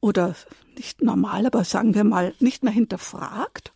[0.00, 0.34] oder
[0.76, 3.70] nicht normal, aber sagen wir mal nicht mehr hinterfragt,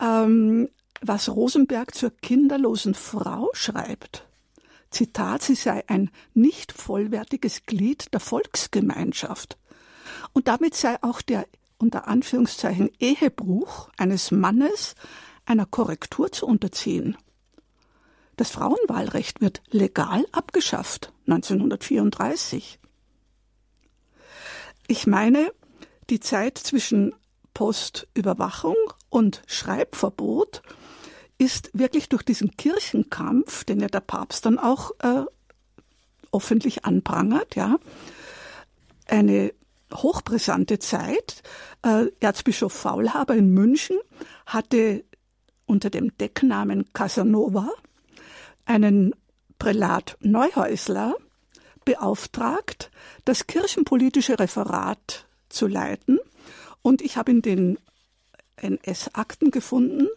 [0.00, 0.70] ähm,
[1.02, 4.26] was Rosenberg zur kinderlosen Frau schreibt.
[4.96, 9.58] Zitat, sie sei ein nicht vollwertiges Glied der Volksgemeinschaft.
[10.32, 14.94] Und damit sei auch der unter Anführungszeichen Ehebruch eines Mannes
[15.44, 17.18] einer Korrektur zu unterziehen.
[18.36, 22.78] Das Frauenwahlrecht wird legal abgeschafft 1934.
[24.86, 25.52] Ich meine,
[26.08, 27.14] die Zeit zwischen
[27.52, 28.76] Postüberwachung
[29.10, 30.62] und Schreibverbot
[31.38, 35.24] ist wirklich durch diesen Kirchenkampf, den ja der Papst dann auch äh,
[36.32, 37.76] öffentlich anprangert, ja,
[39.06, 39.52] eine
[39.92, 41.42] hochbrisante Zeit.
[41.82, 43.98] Äh, Erzbischof Faulhaber in München
[44.46, 45.04] hatte
[45.66, 47.70] unter dem Decknamen Casanova
[48.64, 49.14] einen
[49.58, 51.14] Prälat Neuhäusler
[51.84, 52.90] beauftragt,
[53.24, 56.18] das kirchenpolitische Referat zu leiten.
[56.82, 57.78] Und ich habe in den
[58.56, 60.08] NS-Akten gefunden,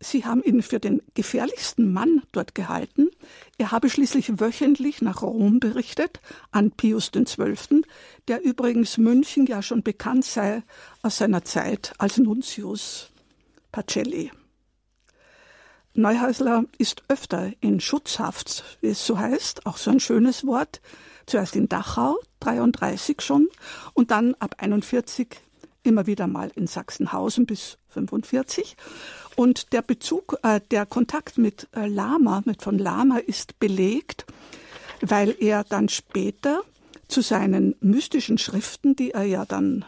[0.00, 3.10] Sie haben ihn für den gefährlichsten Mann dort gehalten.
[3.56, 6.20] Er habe schließlich wöchentlich nach Rom berichtet,
[6.52, 7.82] an Pius XII.,
[8.28, 10.62] der übrigens München ja schon bekannt sei
[11.02, 13.10] aus seiner Zeit als Nuntius
[13.72, 14.30] Pacelli.
[15.94, 20.80] Neuhäusler ist öfter in Schutzhaft, wie es so heißt, auch so ein schönes Wort.
[21.26, 23.48] Zuerst in Dachau, 33 schon,
[23.94, 25.40] und dann ab 41
[25.82, 28.76] immer wieder mal in Sachsenhausen bis 45.
[29.38, 34.26] Und der Bezug, äh, der Kontakt mit äh, Lama, mit von Lama ist belegt,
[35.00, 36.62] weil er dann später
[37.06, 39.84] zu seinen mystischen Schriften, die er ja dann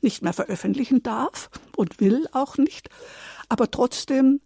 [0.00, 2.88] nicht mehr veröffentlichen darf und will auch nicht,
[3.50, 4.40] aber trotzdem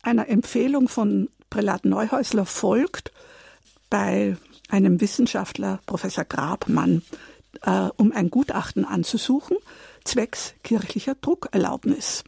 [0.00, 3.12] einer Empfehlung von Prälat Neuhäusler folgt
[3.90, 4.34] bei
[4.70, 7.02] einem Wissenschaftler, Professor Grabmann,
[7.60, 9.58] äh, um ein Gutachten anzusuchen,
[10.04, 12.24] zwecks kirchlicher Druckerlaubnis.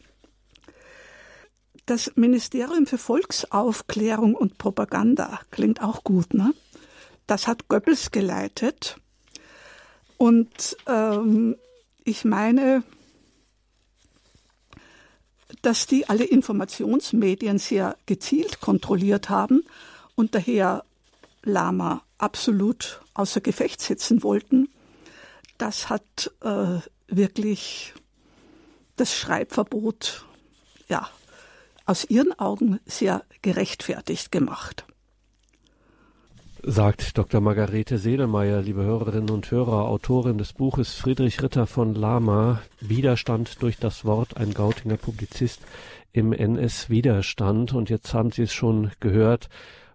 [1.87, 6.55] Das Ministerium für Volksaufklärung und Propaganda klingt auch gut, ne?
[7.27, 8.97] Das hat Goebbels geleitet.
[10.17, 11.57] Und ähm,
[12.05, 12.85] ich meine,
[15.63, 19.65] dass die alle Informationsmedien sehr gezielt kontrolliert haben
[20.15, 20.85] und daher
[21.43, 24.69] Lama absolut außer Gefecht setzen wollten.
[25.59, 27.95] Das hat äh, wirklich
[28.97, 30.25] das Schreibverbot
[30.89, 31.09] ja
[31.87, 34.85] aus ihren Augen sehr gerechtfertigt gemacht
[36.65, 37.41] sagt Dr.
[37.41, 43.79] Margarete Sedelmeier, liebe Hörerinnen und Hörer, Autorin des Buches Friedrich Ritter von Lama, Widerstand durch
[43.79, 45.61] das Wort, ein Gautinger Publizist
[46.13, 47.75] im NS-Widerstand.
[47.75, 49.49] Und jetzt haben Sie es schon gehört,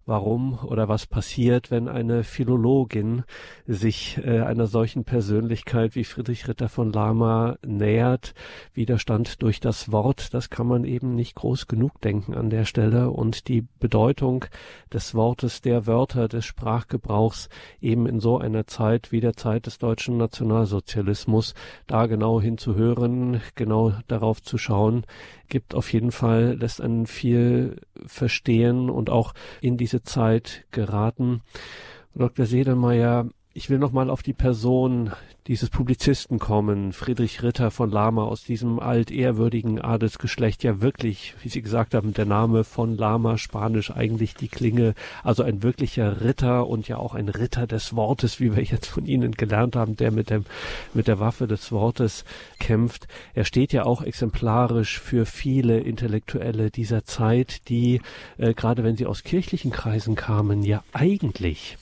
[0.07, 3.23] warum oder was passiert, wenn eine Philologin
[3.67, 8.33] sich äh, einer solchen Persönlichkeit wie Friedrich Ritter von Lama nähert.
[8.73, 13.11] Widerstand durch das Wort, das kann man eben nicht groß genug denken an der Stelle
[13.11, 14.45] und die Bedeutung
[14.93, 17.49] des Wortes, der Wörter, des Sprachgebrauchs
[17.81, 21.53] eben in so einer Zeit wie der Zeit des deutschen Nationalsozialismus,
[21.85, 25.05] da genau hinzuhören, genau darauf zu schauen,
[25.47, 31.41] gibt auf jeden Fall, lässt einen viel verstehen und auch in diese Zeit geraten.
[32.15, 32.45] Dr.
[32.45, 35.11] Sedelmeier, ich will noch mal auf die Person
[35.47, 41.63] dieses Publizisten kommen, Friedrich Ritter von Lama aus diesem altehrwürdigen Adelsgeschlecht, ja wirklich, wie Sie
[41.63, 44.93] gesagt haben, der Name von Lama, Spanisch eigentlich die Klinge,
[45.23, 49.07] also ein wirklicher Ritter und ja auch ein Ritter des Wortes, wie wir jetzt von
[49.07, 50.45] Ihnen gelernt haben, der mit dem,
[50.93, 52.25] mit der Waffe des Wortes
[52.59, 53.07] kämpft.
[53.33, 58.01] Er steht ja auch exemplarisch für viele Intellektuelle dieser Zeit, die,
[58.37, 61.79] äh, gerade wenn sie aus kirchlichen Kreisen kamen, ja eigentlich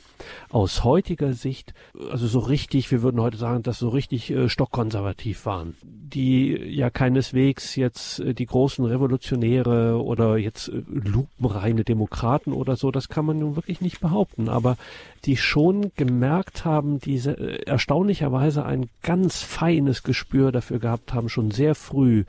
[0.49, 1.73] aus heutiger Sicht,
[2.09, 6.89] also so richtig, wir würden heute sagen, dass so richtig äh, stockkonservativ waren, die ja
[6.89, 13.25] keineswegs jetzt äh, die großen Revolutionäre oder jetzt äh, lupenreine Demokraten oder so, das kann
[13.25, 14.77] man nun wirklich nicht behaupten, aber
[15.25, 21.51] die schon gemerkt haben, diese äh, erstaunlicherweise ein ganz feines Gespür dafür gehabt haben, schon
[21.51, 22.25] sehr früh,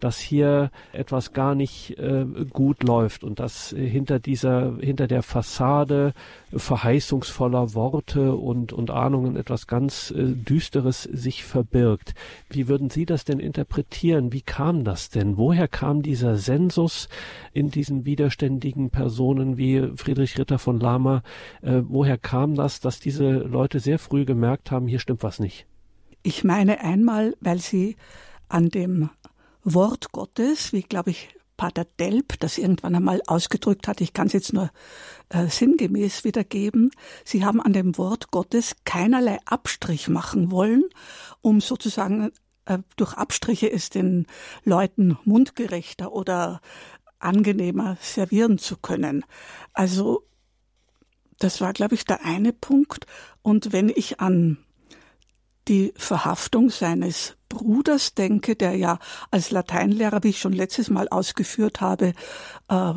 [0.00, 5.22] dass hier etwas gar nicht äh, gut läuft und dass äh, hinter dieser, hinter der
[5.22, 6.12] Fassade
[6.52, 12.14] verheißungsvoller Worte und, und Ahnungen etwas ganz äh, Düsteres sich verbirgt.
[12.48, 14.32] Wie würden Sie das denn interpretieren?
[14.32, 15.36] Wie kam das denn?
[15.36, 17.08] Woher kam dieser Sensus
[17.52, 21.22] in diesen widerständigen Personen wie Friedrich Ritter von Lama?
[21.62, 25.66] Äh, woher kam das, dass diese Leute sehr früh gemerkt haben, hier stimmt was nicht?
[26.22, 27.96] Ich meine einmal, weil sie
[28.48, 29.08] an dem
[29.64, 34.32] Wort Gottes, wie glaube ich Pater Delp das irgendwann einmal ausgedrückt hat, ich kann es
[34.32, 34.70] jetzt nur
[35.28, 36.90] äh, sinngemäß wiedergeben,
[37.24, 40.84] sie haben an dem Wort Gottes keinerlei Abstrich machen wollen,
[41.42, 42.32] um sozusagen
[42.64, 44.26] äh, durch Abstriche es den
[44.64, 46.62] Leuten mundgerechter oder
[47.18, 49.24] angenehmer servieren zu können.
[49.74, 50.24] Also
[51.38, 53.06] das war, glaube ich, der eine Punkt.
[53.42, 54.58] Und wenn ich an
[55.68, 58.98] die Verhaftung seines Bruders denke, der ja
[59.30, 62.12] als Lateinlehrer, wie ich schon letztes Mal ausgeführt habe,
[62.68, 62.92] äh,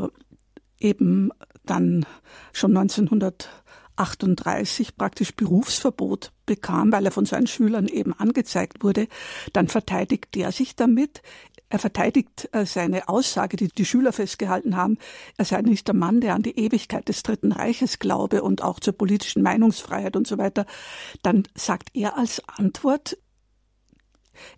[0.80, 1.32] eben
[1.66, 2.06] dann
[2.52, 9.08] schon 1938 praktisch Berufsverbot bekam, weil er von seinen Schülern eben angezeigt wurde,
[9.54, 11.22] dann verteidigt er sich damit.
[11.74, 15.00] Er verteidigt äh, seine Aussage, die die Schüler festgehalten haben,
[15.40, 18.80] er sei nicht der Mann, der an die Ewigkeit des Dritten Reiches glaube und auch
[18.80, 20.68] zur politischen Meinungsfreiheit und so weiter.
[21.24, 23.18] Dann sagt er als Antwort,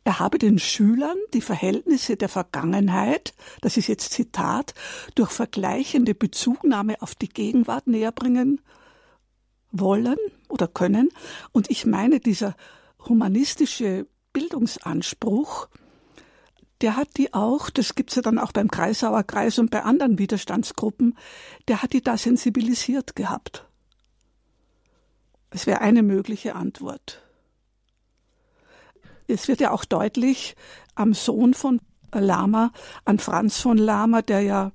[0.04, 4.74] er habe den Schülern die Verhältnisse der Vergangenheit, das ist jetzt Zitat,
[5.16, 8.60] durch vergleichende Bezugnahme auf die Gegenwart näherbringen
[9.72, 10.18] wollen
[10.50, 11.12] oder können.
[11.54, 12.58] Und ich meine, dieser
[13.08, 15.70] humanistische Bildungsanspruch,
[16.82, 20.18] der hat die auch, das gibt's ja dann auch beim Kreisauer Kreis und bei anderen
[20.18, 21.18] Widerstandsgruppen,
[21.68, 23.66] der hat die da sensibilisiert gehabt.
[25.50, 27.22] Es wäre eine mögliche Antwort.
[29.28, 30.56] Es wird ja auch deutlich
[30.96, 31.80] am Sohn von
[32.14, 32.72] Lama,
[33.06, 34.72] an Franz von Lama, der ja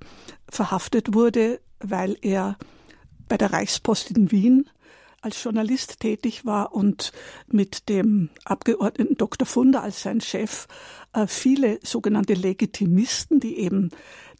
[0.49, 2.57] verhaftet wurde, weil er
[3.27, 4.69] bei der Reichspost in Wien
[5.21, 7.11] als Journalist tätig war und
[7.47, 9.45] mit dem Abgeordneten Dr.
[9.45, 10.67] Funder als sein Chef
[11.13, 13.91] äh, viele sogenannte Legitimisten, die eben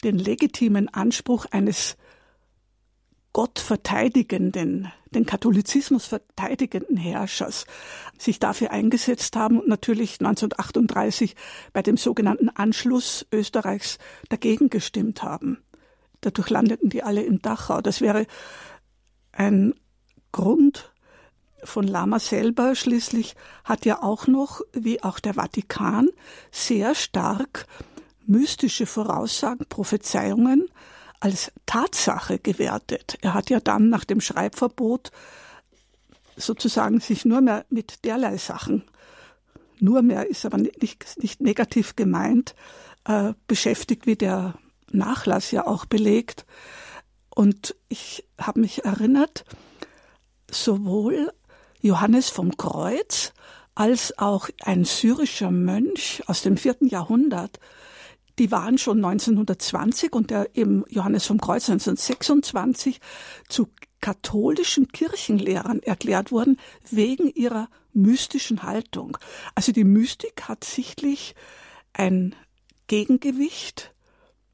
[0.03, 1.97] den legitimen Anspruch eines
[3.33, 7.65] Gott verteidigenden, den Katholizismus verteidigenden Herrschers
[8.17, 11.35] sich dafür eingesetzt haben und natürlich 1938
[11.71, 15.63] bei dem sogenannten Anschluss Österreichs dagegen gestimmt haben.
[16.19, 17.81] Dadurch landeten die alle in Dachau.
[17.81, 18.27] Das wäre
[19.31, 19.73] ein
[20.31, 20.91] Grund
[21.63, 22.75] von Lama selber.
[22.75, 26.09] Schließlich hat ja auch noch, wie auch der Vatikan,
[26.51, 27.65] sehr stark
[28.25, 30.67] mystische Voraussagen, Prophezeiungen
[31.19, 33.17] als Tatsache gewertet.
[33.21, 35.11] Er hat ja dann nach dem Schreibverbot
[36.35, 38.83] sozusagen sich nur mehr mit derlei Sachen,
[39.79, 42.55] nur mehr ist aber nicht, nicht negativ gemeint,
[43.05, 44.55] äh, beschäftigt, wie der
[44.91, 46.45] Nachlass ja auch belegt.
[47.33, 49.45] Und ich habe mich erinnert,
[50.51, 51.31] sowohl
[51.81, 53.33] Johannes vom Kreuz
[53.73, 57.59] als auch ein syrischer Mönch aus dem vierten Jahrhundert,
[58.37, 62.99] die waren schon 1920 und der eben Johannes vom Kreuz 1926
[63.49, 63.67] zu
[64.01, 66.57] katholischen Kirchenlehrern erklärt worden
[66.89, 69.17] wegen ihrer mystischen Haltung.
[69.53, 71.35] Also die Mystik hat sichtlich
[71.93, 72.35] ein
[72.87, 73.93] Gegengewicht,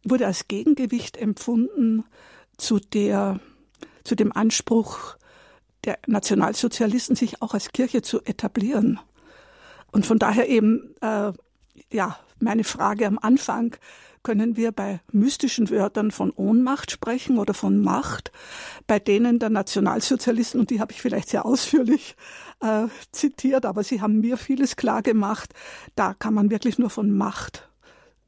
[0.03, 2.03] wurde als Gegengewicht empfunden
[2.57, 3.39] zu der,
[4.03, 5.16] zu dem Anspruch
[5.85, 8.99] der Nationalsozialisten, sich auch als Kirche zu etablieren.
[9.91, 11.31] Und von daher eben, äh,
[11.91, 13.75] ja, meine Frage am Anfang,
[14.23, 18.33] können wir bei mystischen Wörtern von Ohnmacht sprechen oder von Macht,
[18.85, 22.17] bei denen der Nationalsozialisten, und die habe ich vielleicht sehr ausführlich
[22.59, 25.53] äh, zitiert, aber sie haben mir vieles klar gemacht,
[25.95, 27.69] da kann man wirklich nur von Macht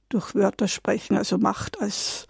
[0.08, 2.28] durch Wörter sprechen, also Macht als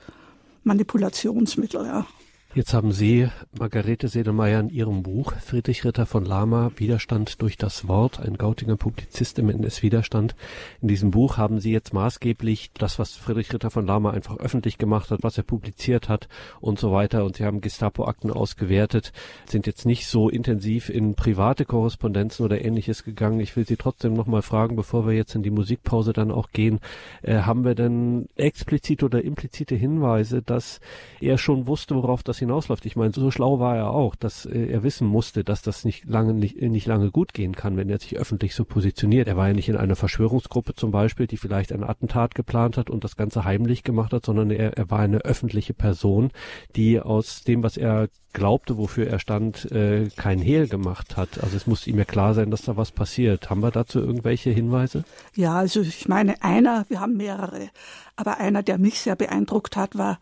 [0.64, 1.86] Manipulationsmittel.
[1.86, 2.08] Ja.
[2.56, 3.28] Jetzt haben Sie,
[3.60, 8.76] Margarete Sedelmeier, in Ihrem Buch Friedrich Ritter von Lama, Widerstand durch das Wort, ein Gautinger
[8.76, 10.36] Publizist im NS-Widerstand.
[10.82, 14.80] In diesem Buch haben Sie jetzt maßgeblich das, was Friedrich Ritter von Lama einfach öffentlich
[14.80, 16.28] gemacht hat, was er publiziert hat
[16.60, 17.24] und so weiter.
[17.24, 19.14] Und Sie haben Gestapo-Akten ausgewertet,
[19.46, 23.42] sind jetzt nicht so intensiv in private Korrespondenzen oder ähnliches gegangen.
[23.42, 26.80] Ich will Sie trotzdem nochmal fragen, bevor wir jetzt in die Musikpause dann auch gehen,
[27.22, 30.80] äh, haben wir denn explizite oder implizite Hinweise, dass
[31.22, 32.86] er schon wusste, worauf das hinausläuft.
[32.86, 36.06] Ich meine, so schlau war er auch, dass äh, er wissen musste, dass das nicht
[36.06, 39.28] lange nicht, nicht lange gut gehen kann, wenn er sich öffentlich so positioniert.
[39.28, 42.90] Er war ja nicht in einer Verschwörungsgruppe zum Beispiel, die vielleicht ein Attentat geplant hat
[42.90, 46.32] und das Ganze heimlich gemacht hat, sondern er, er war eine öffentliche Person,
[46.76, 51.44] die aus dem, was er glaubte, wofür er stand, äh, kein Hehl gemacht hat.
[51.44, 53.50] Also es musste ihm ja klar sein, dass da was passiert.
[53.50, 55.04] Haben wir dazu irgendwelche Hinweise?
[55.36, 57.70] Ja, also ich meine, einer, wir haben mehrere,
[58.16, 60.20] aber einer, der mich sehr beeindruckt hat, war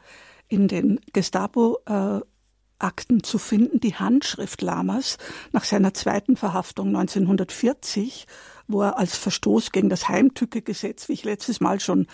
[0.48, 5.18] in den Gestapo-Akten zu finden, die Handschrift Lamas
[5.52, 8.28] nach seiner zweiten Verhaftung 1940,
[8.68, 12.08] wo er als Verstoß gegen das Heimtücke-Gesetz, wie ich letztes Mal schon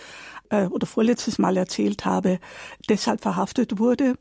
[0.50, 2.38] äh, oder vorletztes Mal erzählt habe,
[2.88, 4.16] deshalb verhaftet wurde.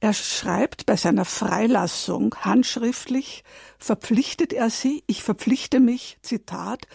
[0.00, 3.42] Er schreibt bei seiner Freilassung handschriftlich,
[3.78, 6.86] verpflichtet er sie, ich verpflichte mich, Zitat,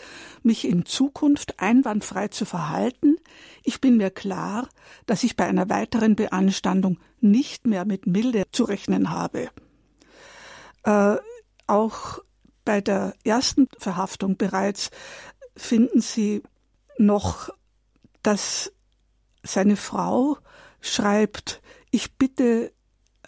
[0.41, 3.17] mich in Zukunft einwandfrei zu verhalten.
[3.63, 4.69] Ich bin mir klar,
[5.05, 9.49] dass ich bei einer weiteren Beanstandung nicht mehr mit Milde zu rechnen habe.
[10.83, 11.17] Äh,
[11.67, 12.19] auch
[12.63, 14.91] bei der ersten Verhaftung bereits
[15.57, 16.41] finden Sie
[16.97, 17.49] noch,
[18.21, 18.71] dass
[19.43, 20.37] seine Frau
[20.79, 22.71] schreibt, ich bitte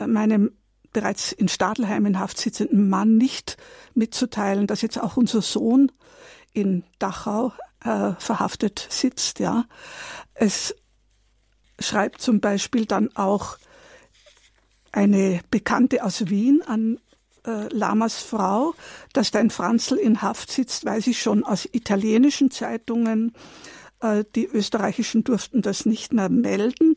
[0.06, 0.52] meinem
[0.96, 3.58] bereits in Stadelheim in Haft sitzenden Mann nicht
[3.96, 5.92] mitzuteilen, dass jetzt auch unser Sohn
[6.54, 7.52] in Dachau
[7.84, 9.40] äh, verhaftet sitzt.
[9.40, 9.66] Ja,
[10.34, 10.74] es
[11.80, 13.58] schreibt zum Beispiel dann auch
[14.94, 16.98] eine Bekannte aus Wien an
[17.46, 18.74] äh, Lamas Frau,
[19.12, 23.34] dass dein Franzl in Haft sitzt, weiß ich schon aus italienischen Zeitungen.
[24.00, 26.96] Äh, die österreichischen durften das nicht mehr melden.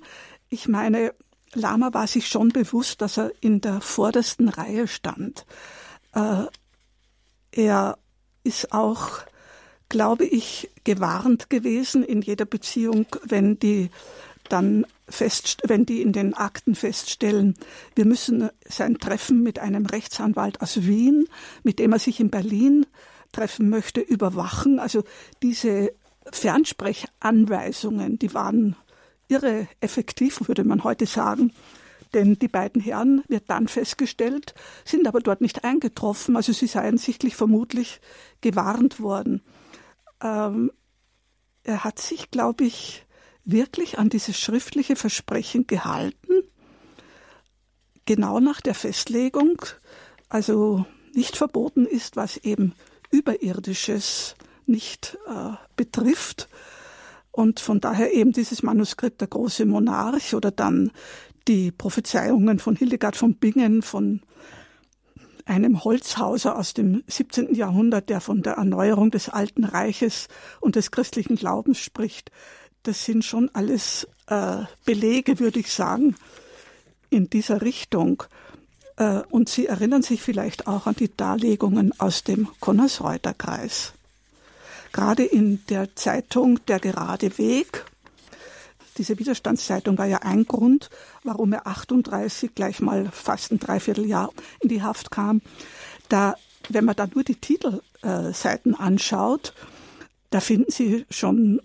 [0.49, 1.15] Ich meine,
[1.55, 5.47] Lama war sich schon bewusst, dass er in der vordersten Reihe stand.
[6.15, 6.45] Äh,
[7.53, 7.99] er
[8.45, 9.21] ist auch,
[9.89, 13.91] glaube ich, gewarnt gewesen in jeder Beziehung, wenn die
[14.49, 17.55] dann fest, wenn die in den Akten feststellen,
[17.95, 21.27] wir müssen sein Treffen mit einem Rechtsanwalt aus Wien,
[21.63, 22.87] mit dem er sich in Berlin
[23.33, 24.79] treffen möchte, überwachen.
[24.79, 25.05] Also
[25.43, 25.93] diese
[26.31, 28.77] Fernsprechanweisungen, die waren
[29.29, 31.53] irre effektiv, würde man heute sagen.
[32.15, 34.55] Denn die beiden Herren, wird dann festgestellt,
[34.85, 36.37] sind aber dort nicht eingetroffen.
[36.37, 38.01] Also sie seien sichtlich vermutlich
[38.41, 39.43] gewarnt worden.
[40.23, 40.73] Ähm,
[41.65, 43.05] er hat sich, glaube ich,
[43.45, 46.43] wirklich an dieses schriftliche Versprechen gehalten,
[48.07, 49.61] genau nach der Festlegung,
[50.29, 52.75] also nicht verboten ist, was eben
[53.11, 54.35] Überirdisches
[54.67, 56.49] nicht äh, betrifft,
[57.39, 60.91] und von daher eben dieses Manuskript Der große Monarch oder dann
[61.47, 64.23] die Prophezeiungen von Hildegard von Bingen, von
[65.45, 67.55] einem Holzhauser aus dem 17.
[67.55, 70.27] Jahrhundert, der von der Erneuerung des Alten Reiches
[70.59, 72.33] und des christlichen Glaubens spricht.
[72.83, 76.17] Das sind schon alles äh, Belege, würde ich sagen,
[77.09, 78.25] in dieser Richtung.
[78.97, 83.93] Äh, und Sie erinnern sich vielleicht auch an die Darlegungen aus dem Konnersreuter Kreis
[84.93, 87.85] gerade in der Zeitung Der gerade Weg
[88.99, 90.91] diese Widerstandszeitung war ja ein Grund,
[91.23, 94.31] warum er 38 gleich mal fast ein Dreivierteljahr
[94.61, 95.41] in die Haft kam.
[96.09, 96.35] Da,
[96.69, 99.55] wenn man da nur die Titelseiten anschaut,
[100.31, 101.61] da finden Sie schon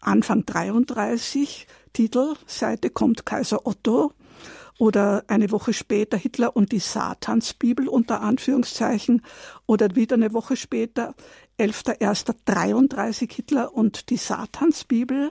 [0.00, 4.12] Anfang 33 Titelseite kommt Kaiser Otto
[4.78, 9.22] oder eine Woche später Hitler und die Satansbibel unter Anführungszeichen
[9.66, 11.14] oder wieder eine Woche später
[11.60, 15.30] 11.01.33 Hitler und die Satansbibel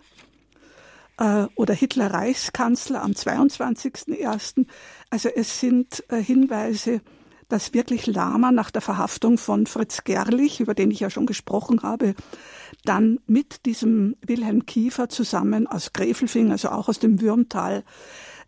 [1.18, 4.68] äh, oder Hitler Reichskanzler am 22.01.
[5.10, 7.02] Also es sind äh, Hinweise,
[7.48, 11.82] dass wirklich Lama nach der Verhaftung von Fritz Gerlich, über den ich ja schon gesprochen
[11.82, 12.14] habe,
[12.86, 17.84] dann mit diesem Wilhelm Kiefer zusammen aus Gräfelfing, also auch aus dem Würmtal,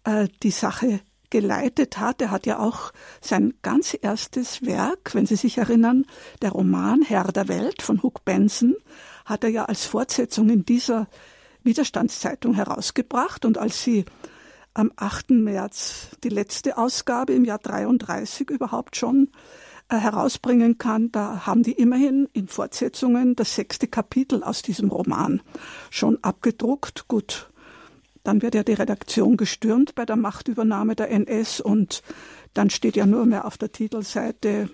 [0.04, 1.02] äh, die Sache
[1.32, 2.22] geleitet hat.
[2.22, 6.06] Er hat ja auch sein ganz erstes Werk, wenn Sie sich erinnern,
[6.44, 8.76] der Roman Herr der Welt von Hook Benson,
[9.26, 11.08] hat er ja als Fortsetzung in dieser
[11.64, 13.46] Widerstandszeitung herausgebracht.
[13.46, 14.06] Und als sie
[14.74, 15.32] am 8.
[15.32, 19.30] März die letzte Ausgabe im Jahr 33 überhaupt schon
[19.90, 25.42] äh, herausbringen kann, da haben die immerhin in Fortsetzungen das sechste Kapitel aus diesem Roman
[25.90, 27.08] schon abgedruckt.
[27.08, 27.51] Gut,
[28.24, 32.04] dann wird ja die Redaktion gestürmt bei der Machtübernahme der NS und
[32.54, 34.70] dann steht ja nur mehr auf der Titelseite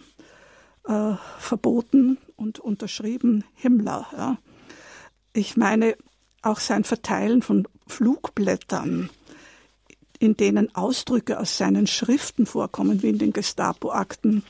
[0.86, 4.08] äh, verboten und unterschrieben Himmler.
[4.16, 4.38] Ja.
[5.34, 5.96] Ich meine,
[6.42, 9.10] auch sein Verteilen von Flugblättern,
[10.20, 14.44] in denen Ausdrücke aus seinen Schriften vorkommen, wie in den Gestapo-Akten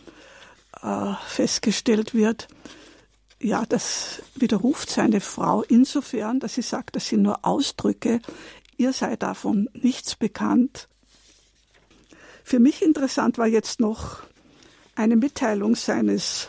[0.81, 2.47] äh, festgestellt wird,
[3.39, 8.19] ja, das widerruft seine Frau insofern, dass sie sagt, das sind nur Ausdrücke,
[8.78, 10.88] Ihr sei davon nichts bekannt.
[12.43, 14.23] Für mich interessant war jetzt noch
[14.95, 16.47] eine Mitteilung seines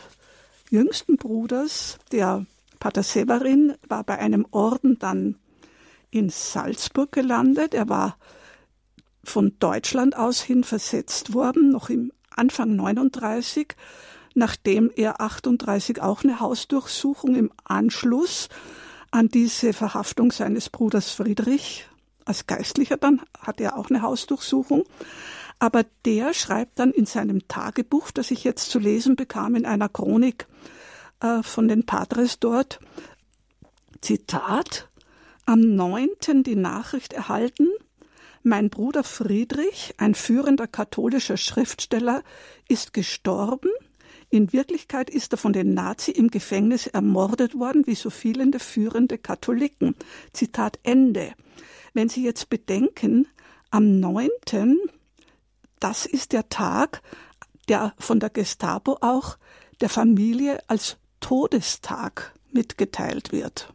[0.69, 2.45] jüngsten Bruders, der
[2.79, 5.35] Pater Severin, war bei einem Orden dann
[6.11, 7.73] in Salzburg gelandet.
[7.73, 8.17] Er war
[9.23, 13.75] von Deutschland aus hin versetzt worden, noch im Anfang 39,
[14.35, 18.49] nachdem er 38 auch eine Hausdurchsuchung im Anschluss
[19.11, 21.89] an diese Verhaftung seines Bruders Friedrich
[22.29, 24.83] als Geistlicher dann hat er auch eine Hausdurchsuchung.
[25.57, 29.89] Aber der schreibt dann in seinem Tagebuch, das ich jetzt zu lesen bekam, in einer
[29.89, 30.47] Chronik
[31.21, 32.79] äh, von den Padres dort,
[33.99, 34.87] Zitat,
[35.45, 36.43] am 9.
[36.43, 37.67] die Nachricht erhalten,
[38.43, 42.23] mein Bruder Friedrich, ein führender katholischer Schriftsteller,
[42.69, 43.71] ist gestorben.
[44.29, 49.17] In Wirklichkeit ist er von den Nazi im Gefängnis ermordet worden, wie so viele führende
[49.17, 49.95] Katholiken.
[50.31, 51.33] Zitat Ende.
[51.99, 53.27] Wenn Sie jetzt bedenken,
[53.71, 54.29] am 9.,
[55.81, 57.01] das ist der Tag,
[57.67, 59.37] der von der Gestapo auch
[59.81, 63.73] der Familie als Todestag mitgeteilt wird.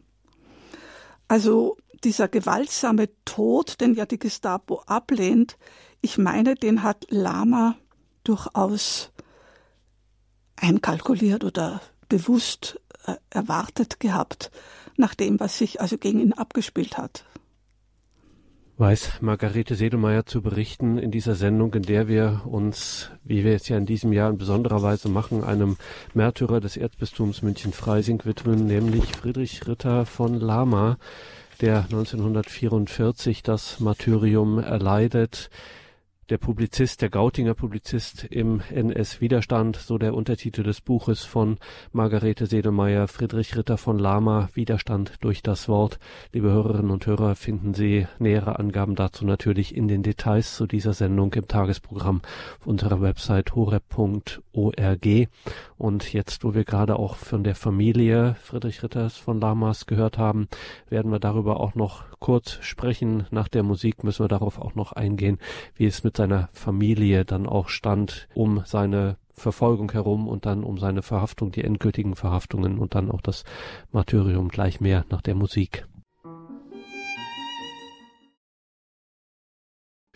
[1.27, 5.59] Also dieser gewaltsame Tod, den ja die Gestapo ablehnt,
[6.01, 7.75] ich meine, den hat Lama
[8.23, 9.11] durchaus
[10.55, 14.49] einkalkuliert oder bewusst äh, erwartet gehabt,
[14.97, 17.23] nach dem, was sich also gegen ihn abgespielt hat
[18.77, 23.69] weiß Margarete Sedelmeier zu berichten in dieser Sendung, in der wir uns, wie wir es
[23.69, 25.77] ja in diesem Jahr in besonderer Weise machen, einem
[26.13, 30.97] Märtyrer des Erzbistums München-Freising widmen, nämlich Friedrich Ritter von Lama,
[31.61, 35.49] der 1944 das Martyrium erleidet
[36.29, 41.57] der Publizist, der Gautinger Publizist im NS-Widerstand, so der Untertitel des Buches von
[41.91, 45.99] Margarete Sedelmeier, Friedrich Ritter von Lama, Widerstand durch das Wort.
[46.33, 50.93] Liebe Hörerinnen und Hörer, finden Sie nähere Angaben dazu natürlich in den Details zu dieser
[50.93, 52.21] Sendung im Tagesprogramm
[52.59, 55.05] auf unserer Website horeb.org.
[55.77, 60.47] Und jetzt, wo wir gerade auch von der Familie Friedrich Ritters von Lamas gehört haben,
[60.89, 63.27] werden wir darüber auch noch kurz sprechen.
[63.31, 65.37] Nach der Musik müssen wir darauf auch noch eingehen,
[65.75, 70.77] wie es mit seiner Familie dann auch stand, um seine Verfolgung herum und dann um
[70.77, 73.43] seine Verhaftung, die endgültigen Verhaftungen und dann auch das
[73.91, 75.85] Martyrium gleich mehr nach der Musik.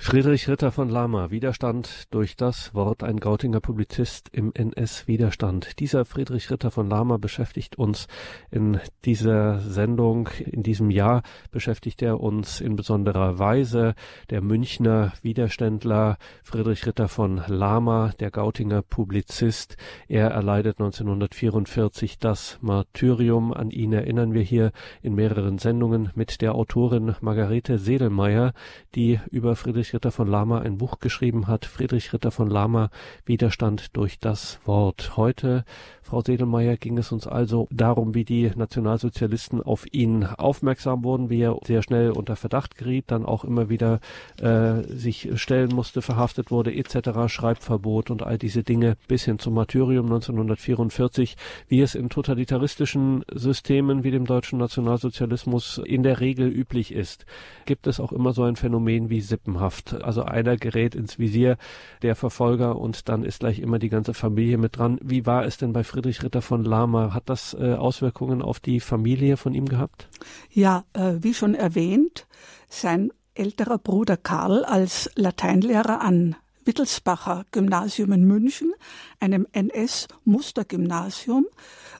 [0.01, 5.77] Friedrich Ritter von Lama, Widerstand durch das Wort, ein Gautinger Publizist im NS-Widerstand.
[5.79, 8.07] Dieser Friedrich Ritter von Lama beschäftigt uns
[8.49, 11.21] in dieser Sendung, in diesem Jahr
[11.51, 13.93] beschäftigt er uns in besonderer Weise.
[14.29, 19.75] Der Münchner Widerständler Friedrich Ritter von Lama, der Gautinger Publizist.
[20.07, 23.53] Er erleidet 1944 das Martyrium.
[23.53, 24.71] An ihn erinnern wir hier
[25.03, 28.53] in mehreren Sendungen mit der Autorin Margarete Sedelmeier,
[28.95, 32.89] die über Friedrich Ritter von Lama ein Buch geschrieben hat, Friedrich Ritter von Lama,
[33.25, 35.17] Widerstand durch das Wort.
[35.17, 35.65] Heute,
[36.01, 41.41] Frau Sedelmeier, ging es uns also darum, wie die Nationalsozialisten auf ihn aufmerksam wurden, wie
[41.41, 43.99] er sehr schnell unter Verdacht geriet, dann auch immer wieder
[44.41, 49.53] äh, sich stellen musste, verhaftet wurde etc., Schreibverbot und all diese Dinge bis hin zum
[49.53, 51.37] Martyrium 1944,
[51.67, 57.25] wie es in totalitaristischen Systemen wie dem deutschen Nationalsozialismus in der Regel üblich ist.
[57.65, 59.78] Gibt es auch immer so ein Phänomen wie Sippenhaft.
[60.01, 61.57] Also einer gerät ins Visier
[62.01, 64.99] der Verfolger und dann ist gleich immer die ganze Familie mit dran.
[65.01, 67.13] Wie war es denn bei Friedrich Ritter von Lama?
[67.13, 70.09] Hat das äh, Auswirkungen auf die Familie von ihm gehabt?
[70.51, 72.27] Ja, äh, wie schon erwähnt,
[72.69, 78.73] sein älterer Bruder Karl als Lateinlehrer an Wittelsbacher Gymnasium in München,
[79.19, 81.47] einem NS-Mustergymnasium,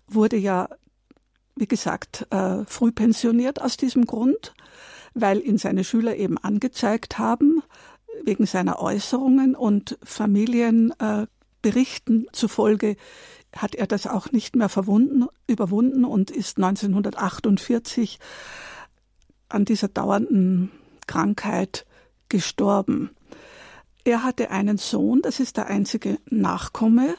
[0.08, 0.70] wurde ja,
[1.56, 4.54] wie gesagt, äh, früh pensioniert aus diesem Grund,
[5.22, 7.62] weil ihn seine Schüler eben angezeigt haben,
[8.24, 12.96] wegen seiner Äußerungen und Familienberichten äh, zufolge
[13.56, 14.70] hat er das auch nicht mehr
[15.48, 18.20] überwunden und ist 1948
[19.50, 20.72] an dieser dauernden
[21.08, 21.86] Krankheit
[22.30, 23.10] gestorben.
[24.04, 27.16] Er hatte einen Sohn, das ist der einzige Nachkomme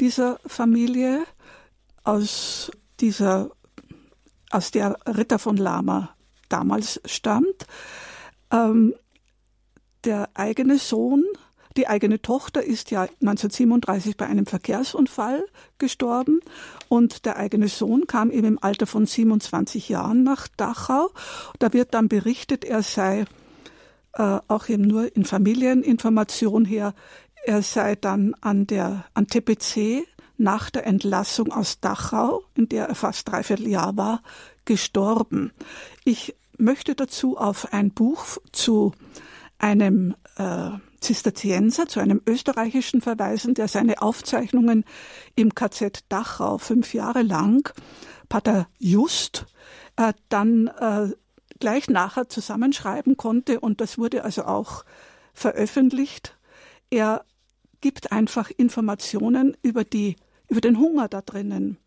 [0.00, 1.24] dieser Familie,
[2.04, 3.50] aus dieser,
[4.50, 6.16] aus der Ritter von Lama
[6.52, 7.66] damals stammt.
[8.50, 8.94] Ähm,
[10.04, 11.24] der eigene Sohn,
[11.76, 15.44] die eigene Tochter ist ja 1937 bei einem Verkehrsunfall
[15.78, 16.40] gestorben
[16.88, 21.10] und der eigene Sohn kam eben im Alter von 27 Jahren nach Dachau.
[21.58, 23.24] Da wird dann berichtet, er sei
[24.14, 26.94] äh, auch eben nur in Familieninformation her,
[27.44, 32.94] er sei dann an der an TPC nach der Entlassung aus Dachau, in der er
[32.94, 34.22] fast dreiviertel Jahr war,
[34.64, 35.52] gestorben.
[36.04, 38.92] Ich möchte dazu auf ein Buch zu
[39.58, 44.84] einem äh, Zisterzienser, zu einem österreichischen verweisen, der seine Aufzeichnungen
[45.34, 47.68] im KZ Dachau fünf Jahre lang,
[48.28, 49.46] Pater Just,
[49.96, 51.10] äh, dann äh,
[51.58, 54.84] gleich nachher zusammenschreiben konnte und das wurde also auch
[55.34, 56.38] veröffentlicht.
[56.90, 57.24] Er
[57.80, 60.16] gibt einfach Informationen über die
[60.48, 61.78] über den Hunger da drinnen,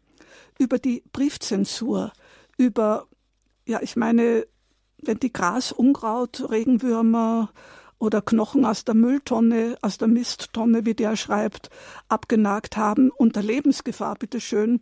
[0.57, 2.11] über die Briefzensur,
[2.57, 3.07] über
[3.67, 4.45] ja, ich meine,
[5.07, 7.49] wenn die Gras, Unkraut, Regenwürmer
[7.97, 11.69] oder Knochen aus der Mülltonne, aus der Misttonne, wie der schreibt,
[12.07, 14.81] abgenagt haben, unter Lebensgefahr, bitteschön,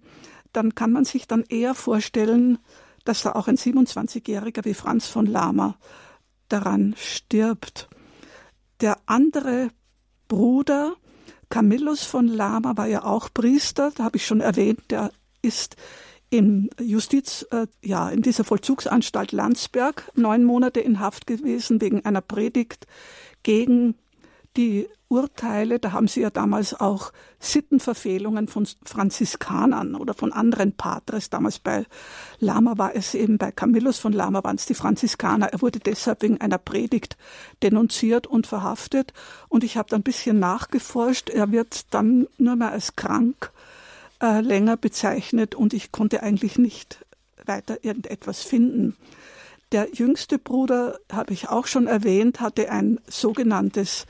[0.51, 2.59] dann kann man sich dann eher vorstellen,
[3.05, 5.75] dass da auch ein 27-Jähriger wie Franz von Lama
[6.47, 7.89] daran stirbt.
[8.81, 9.69] Der andere
[10.27, 10.95] Bruder,
[11.49, 15.11] Camillus von Lama, war ja auch Priester, da habe ich schon erwähnt, der
[15.41, 15.75] ist
[16.33, 22.21] in Justiz, äh, ja, in dieser Vollzugsanstalt Landsberg neun Monate in Haft gewesen wegen einer
[22.21, 22.87] Predigt
[23.43, 23.93] gegen
[24.57, 31.29] die Urteile, da haben sie ja damals auch Sittenverfehlungen von Franziskanern oder von anderen Patres.
[31.29, 31.85] Damals bei
[32.39, 35.53] Lama war es eben, bei Camillus von Lama waren es die Franziskaner.
[35.53, 37.15] Er wurde deshalb wegen einer Predigt
[37.61, 39.13] denunziert und verhaftet.
[39.49, 41.29] Und ich habe da ein bisschen nachgeforscht.
[41.29, 43.51] Er wird dann nur mehr als krank
[44.23, 47.05] äh, länger bezeichnet und ich konnte eigentlich nicht
[47.45, 48.95] weiter irgendetwas finden.
[49.73, 54.05] Der jüngste Bruder, habe ich auch schon erwähnt, hatte ein sogenanntes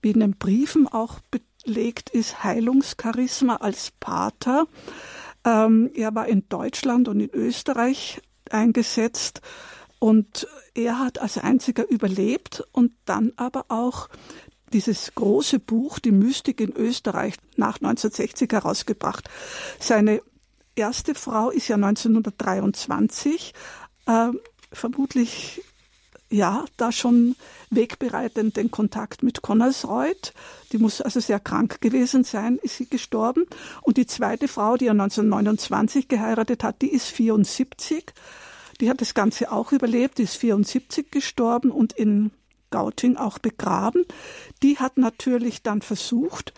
[0.00, 1.20] wie in den Briefen auch
[1.64, 4.66] belegt ist, Heilungscharisma als Pater.
[5.44, 9.42] Ähm, er war in Deutschland und in Österreich eingesetzt
[10.00, 14.08] und er hat als einziger überlebt und dann aber auch
[14.72, 19.28] dieses große Buch, die Mystik in Österreich, nach 1960 herausgebracht.
[19.78, 20.22] Seine
[20.74, 23.52] erste Frau ist ja 1923,
[24.06, 24.28] äh,
[24.72, 25.62] vermutlich
[26.32, 27.36] ja, da schon
[27.70, 30.32] wegbereitend den Kontakt mit Connersreuth.
[30.72, 33.44] Die muss also sehr krank gewesen sein, ist sie gestorben.
[33.82, 38.06] Und die zweite Frau, die er 1929 geheiratet hat, die ist 74.
[38.80, 42.30] Die hat das Ganze auch überlebt, die ist 74 gestorben und in
[42.72, 44.04] Gauting auch begraben.
[44.64, 46.52] Die hat natürlich dann versucht,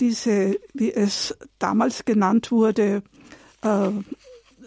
[0.00, 3.02] diese, wie es damals genannt wurde,
[3.62, 3.90] äh,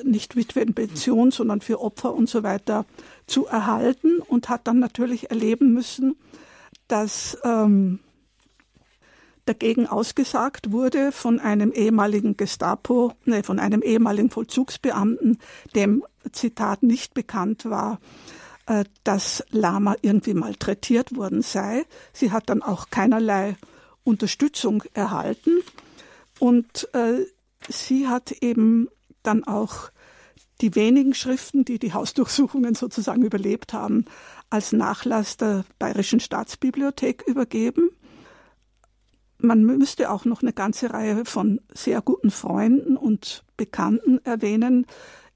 [0.03, 2.85] nicht Witwenpension, sondern für Opfer und so weiter
[3.27, 6.15] zu erhalten und hat dann natürlich erleben müssen,
[6.87, 7.99] dass ähm,
[9.45, 15.39] dagegen ausgesagt wurde von einem ehemaligen Gestapo, nee, von einem ehemaligen Vollzugsbeamten,
[15.75, 17.99] dem Zitat nicht bekannt war,
[19.03, 21.86] dass Lama irgendwie malträtiert worden sei.
[22.14, 23.57] Sie hat dann auch keinerlei
[24.03, 25.51] Unterstützung erhalten
[26.39, 27.26] und äh,
[27.70, 28.89] sie hat eben
[29.24, 29.91] dann auch
[30.62, 34.05] die wenigen Schriften, die die Hausdurchsuchungen sozusagen überlebt haben,
[34.49, 37.89] als Nachlass der Bayerischen Staatsbibliothek übergeben.
[39.38, 44.86] Man müsste auch noch eine ganze Reihe von sehr guten Freunden und Bekannten erwähnen,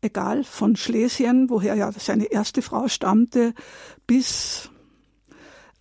[0.05, 3.53] egal von Schlesien, woher ja seine erste Frau stammte,
[4.07, 4.69] bis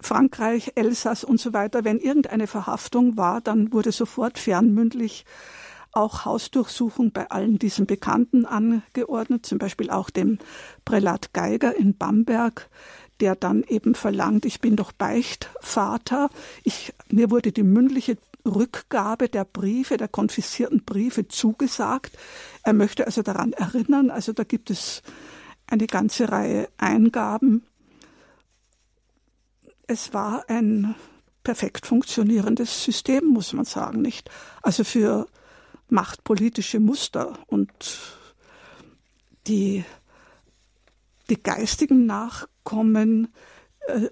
[0.00, 1.84] Frankreich, Elsass und so weiter.
[1.84, 5.24] Wenn irgendeine Verhaftung war, dann wurde sofort fernmündlich
[5.92, 10.38] auch Hausdurchsuchung bei allen diesen Bekannten angeordnet, zum Beispiel auch dem
[10.84, 12.68] Prälat Geiger in Bamberg,
[13.20, 16.30] der dann eben verlangt, ich bin doch Beichtvater.
[16.64, 22.16] Ich, mir wurde die mündliche Rückgabe der Briefe, der konfiszierten Briefe zugesagt.
[22.62, 24.10] Er möchte also daran erinnern.
[24.10, 25.02] Also da gibt es
[25.66, 27.64] eine ganze Reihe Eingaben.
[29.86, 30.94] Es war ein
[31.42, 34.30] perfekt funktionierendes System, muss man sagen, nicht?
[34.62, 35.26] Also für
[35.88, 37.72] machtpolitische Muster und
[39.46, 39.84] die,
[41.28, 43.28] die geistigen Nachkommen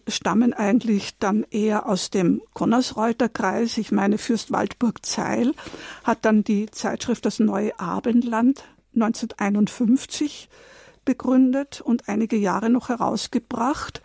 [0.06, 3.78] stammen eigentlich dann eher aus dem Konnersreuter-Kreis.
[3.78, 5.52] Ich meine, Fürst Waldburg Zeil
[6.04, 8.64] hat dann die Zeitschrift Das Neue Abendland
[8.94, 10.48] 1951
[11.04, 14.02] begründet und einige Jahre noch herausgebracht.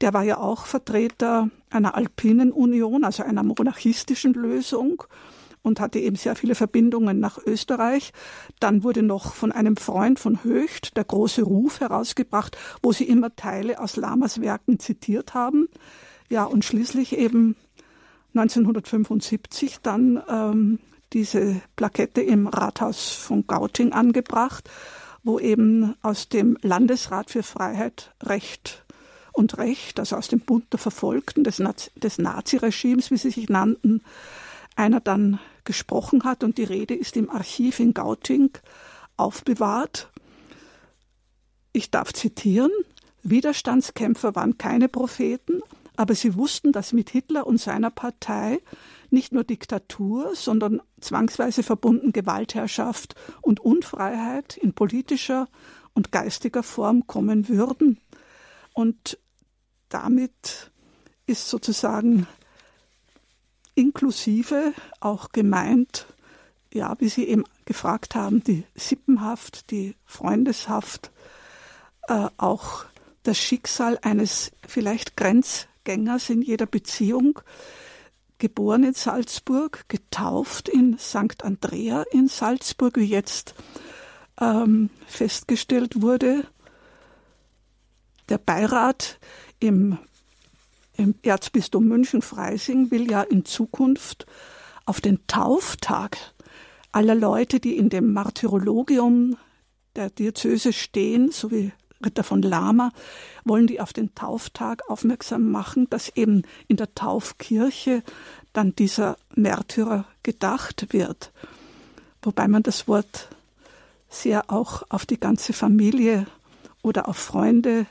[0.00, 5.02] Der war ja auch Vertreter einer Alpinen Union, also einer monarchistischen Lösung
[5.62, 8.12] und hatte eben sehr viele Verbindungen nach Österreich.
[8.60, 13.34] Dann wurde noch von einem Freund von Höcht der große Ruf herausgebracht, wo sie immer
[13.36, 15.68] Teile aus Lamas Werken zitiert haben.
[16.28, 17.56] Ja, und schließlich eben
[18.34, 20.78] 1975 dann ähm,
[21.12, 24.68] diese Plakette im Rathaus von Gauting angebracht,
[25.22, 28.84] wo eben aus dem Landesrat für Freiheit, Recht
[29.32, 33.48] und Recht, also aus dem Bund der Verfolgten des, Nazi des Naziregimes, wie sie sich
[33.48, 34.02] nannten,
[34.78, 38.50] einer dann gesprochen hat und die Rede ist im Archiv in Gauting
[39.16, 40.10] aufbewahrt.
[41.72, 42.70] Ich darf zitieren,
[43.22, 45.60] Widerstandskämpfer waren keine Propheten,
[45.96, 48.60] aber sie wussten, dass mit Hitler und seiner Partei
[49.10, 55.48] nicht nur Diktatur, sondern zwangsweise verbunden Gewaltherrschaft und Unfreiheit in politischer
[55.92, 57.98] und geistiger Form kommen würden.
[58.74, 59.18] Und
[59.88, 60.70] damit
[61.26, 62.28] ist sozusagen
[63.78, 66.06] inklusive auch gemeint,
[66.74, 71.12] ja, wie Sie eben gefragt haben, die Sippenhaft, die Freundeshaft,
[72.08, 72.84] äh, auch
[73.22, 77.40] das Schicksal eines vielleicht Grenzgängers in jeder Beziehung,
[78.38, 81.44] geboren in Salzburg, getauft in St.
[81.44, 83.54] Andrea in Salzburg, wie jetzt
[84.40, 86.44] ähm, festgestellt wurde.
[88.28, 89.18] Der Beirat
[89.60, 89.98] im
[90.98, 94.26] im Erzbistum München-Freising will ja in Zukunft
[94.84, 96.18] auf den Tauftag
[96.92, 99.36] aller Leute, die in dem Martyrologium
[99.96, 101.72] der Diözese stehen, so wie
[102.04, 102.92] Ritter von Lama,
[103.44, 108.02] wollen die auf den Tauftag aufmerksam machen, dass eben in der Taufkirche
[108.52, 111.32] dann dieser Märtyrer gedacht wird.
[112.22, 113.28] Wobei man das Wort
[114.08, 116.26] sehr auch auf die ganze Familie
[116.82, 117.86] oder auf Freunde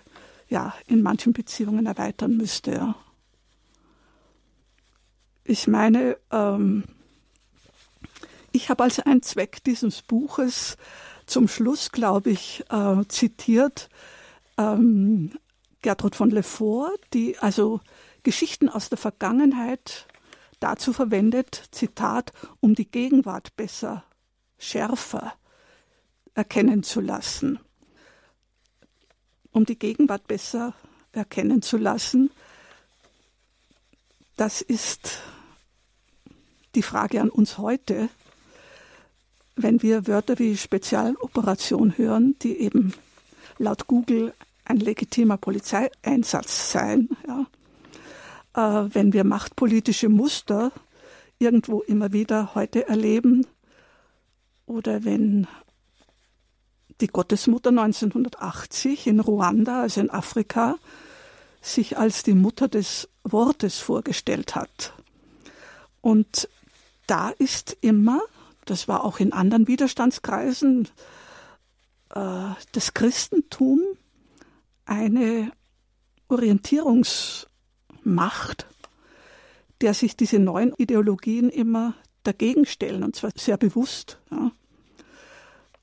[0.49, 2.95] ja, in manchen Beziehungen erweitern müsste.
[5.43, 6.83] Ich meine, ähm,
[8.51, 10.77] ich habe als einen Zweck dieses Buches
[11.25, 13.89] zum Schluss, glaube ich, äh, zitiert
[14.57, 15.31] ähm,
[15.81, 17.81] Gertrud von Lefort, die also
[18.23, 20.07] Geschichten aus der Vergangenheit
[20.59, 24.03] dazu verwendet, Zitat, um die Gegenwart besser,
[24.57, 25.33] schärfer
[26.33, 27.59] erkennen zu lassen
[29.57, 30.73] um die Gegenwart besser
[31.11, 32.29] erkennen zu lassen.
[34.37, 35.19] Das ist
[36.75, 38.09] die Frage an uns heute,
[39.55, 42.93] wenn wir Wörter wie Spezialoperation hören, die eben
[43.57, 44.33] laut Google
[44.63, 47.09] ein legitimer Polizeieinsatz seien.
[47.27, 47.47] Ja.
[48.83, 50.71] Äh, wenn wir machtpolitische Muster
[51.39, 53.47] irgendwo immer wieder heute erleben
[54.67, 55.47] oder wenn
[57.01, 60.77] die Gottesmutter 1980 in Ruanda, also in Afrika,
[61.61, 64.93] sich als die Mutter des Wortes vorgestellt hat.
[66.01, 66.49] Und
[67.07, 68.21] da ist immer,
[68.65, 70.87] das war auch in anderen Widerstandskreisen,
[72.13, 73.81] äh, das Christentum
[74.85, 75.51] eine
[76.29, 78.67] Orientierungsmacht,
[79.81, 81.93] der sich diese neuen Ideologien immer
[82.23, 84.19] dagegen stellen, und zwar sehr bewusst.
[84.31, 84.51] Ja.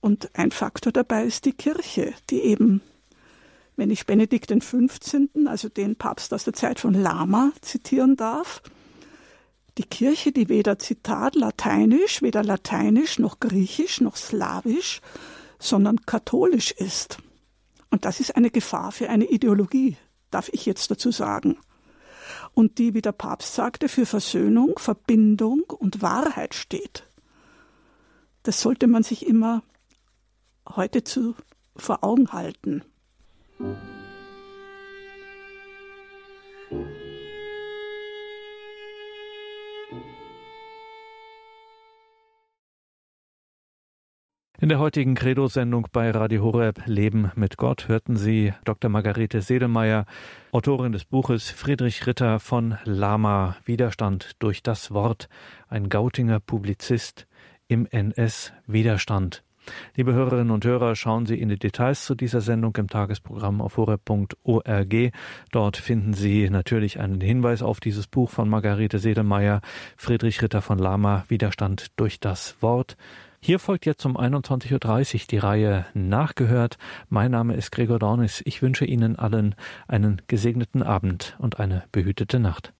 [0.05, 2.83] Und ein Faktor dabei ist die Kirche, die eben,
[3.77, 5.01] wenn ich Benedikt XV.,
[5.47, 8.61] also den Papst aus der Zeit von Lama, zitieren darf,
[9.79, 15.01] die Kirche, die weder Zitat lateinisch, weder lateinisch noch griechisch noch slawisch,
[15.59, 17.17] sondern katholisch ist.
[17.89, 19.97] Und das ist eine Gefahr für eine Ideologie,
[20.31, 21.57] darf ich jetzt dazu sagen.
[22.53, 27.05] Und die, wie der Papst sagte, für Versöhnung, Verbindung und Wahrheit steht.
[28.43, 29.63] Das sollte man sich immer
[30.69, 31.35] heute zu,
[31.77, 32.83] vor Augen halten.
[44.61, 48.89] In der heutigen Credo-Sendung bei Radio Horeb Leben mit Gott hörten Sie Dr.
[48.89, 50.07] Margarete Sedelmeier,
[50.53, 55.29] Autorin des Buches Friedrich Ritter von Lama, Widerstand durch das Wort,
[55.69, 57.27] ein Gautinger Publizist
[57.69, 59.45] im NS Widerstand.
[59.97, 63.77] Liebe Hörerinnen und Hörer, schauen Sie in die Details zu dieser Sendung im Tagesprogramm auf
[63.77, 65.12] horeb.org.
[65.53, 69.61] Dort finden Sie natürlich einen Hinweis auf dieses Buch von Margarete Sedelmeier,
[69.97, 72.97] Friedrich Ritter von Lama, Widerstand durch das Wort.
[73.47, 76.79] Hier folgt jetzt um 21.30 Uhr die Reihe Nachgehört.
[77.11, 78.43] Mein Name ist Gregor Dornis.
[78.47, 79.55] Ich wünsche Ihnen allen
[79.87, 82.73] einen gesegneten Abend und eine behütete Nacht.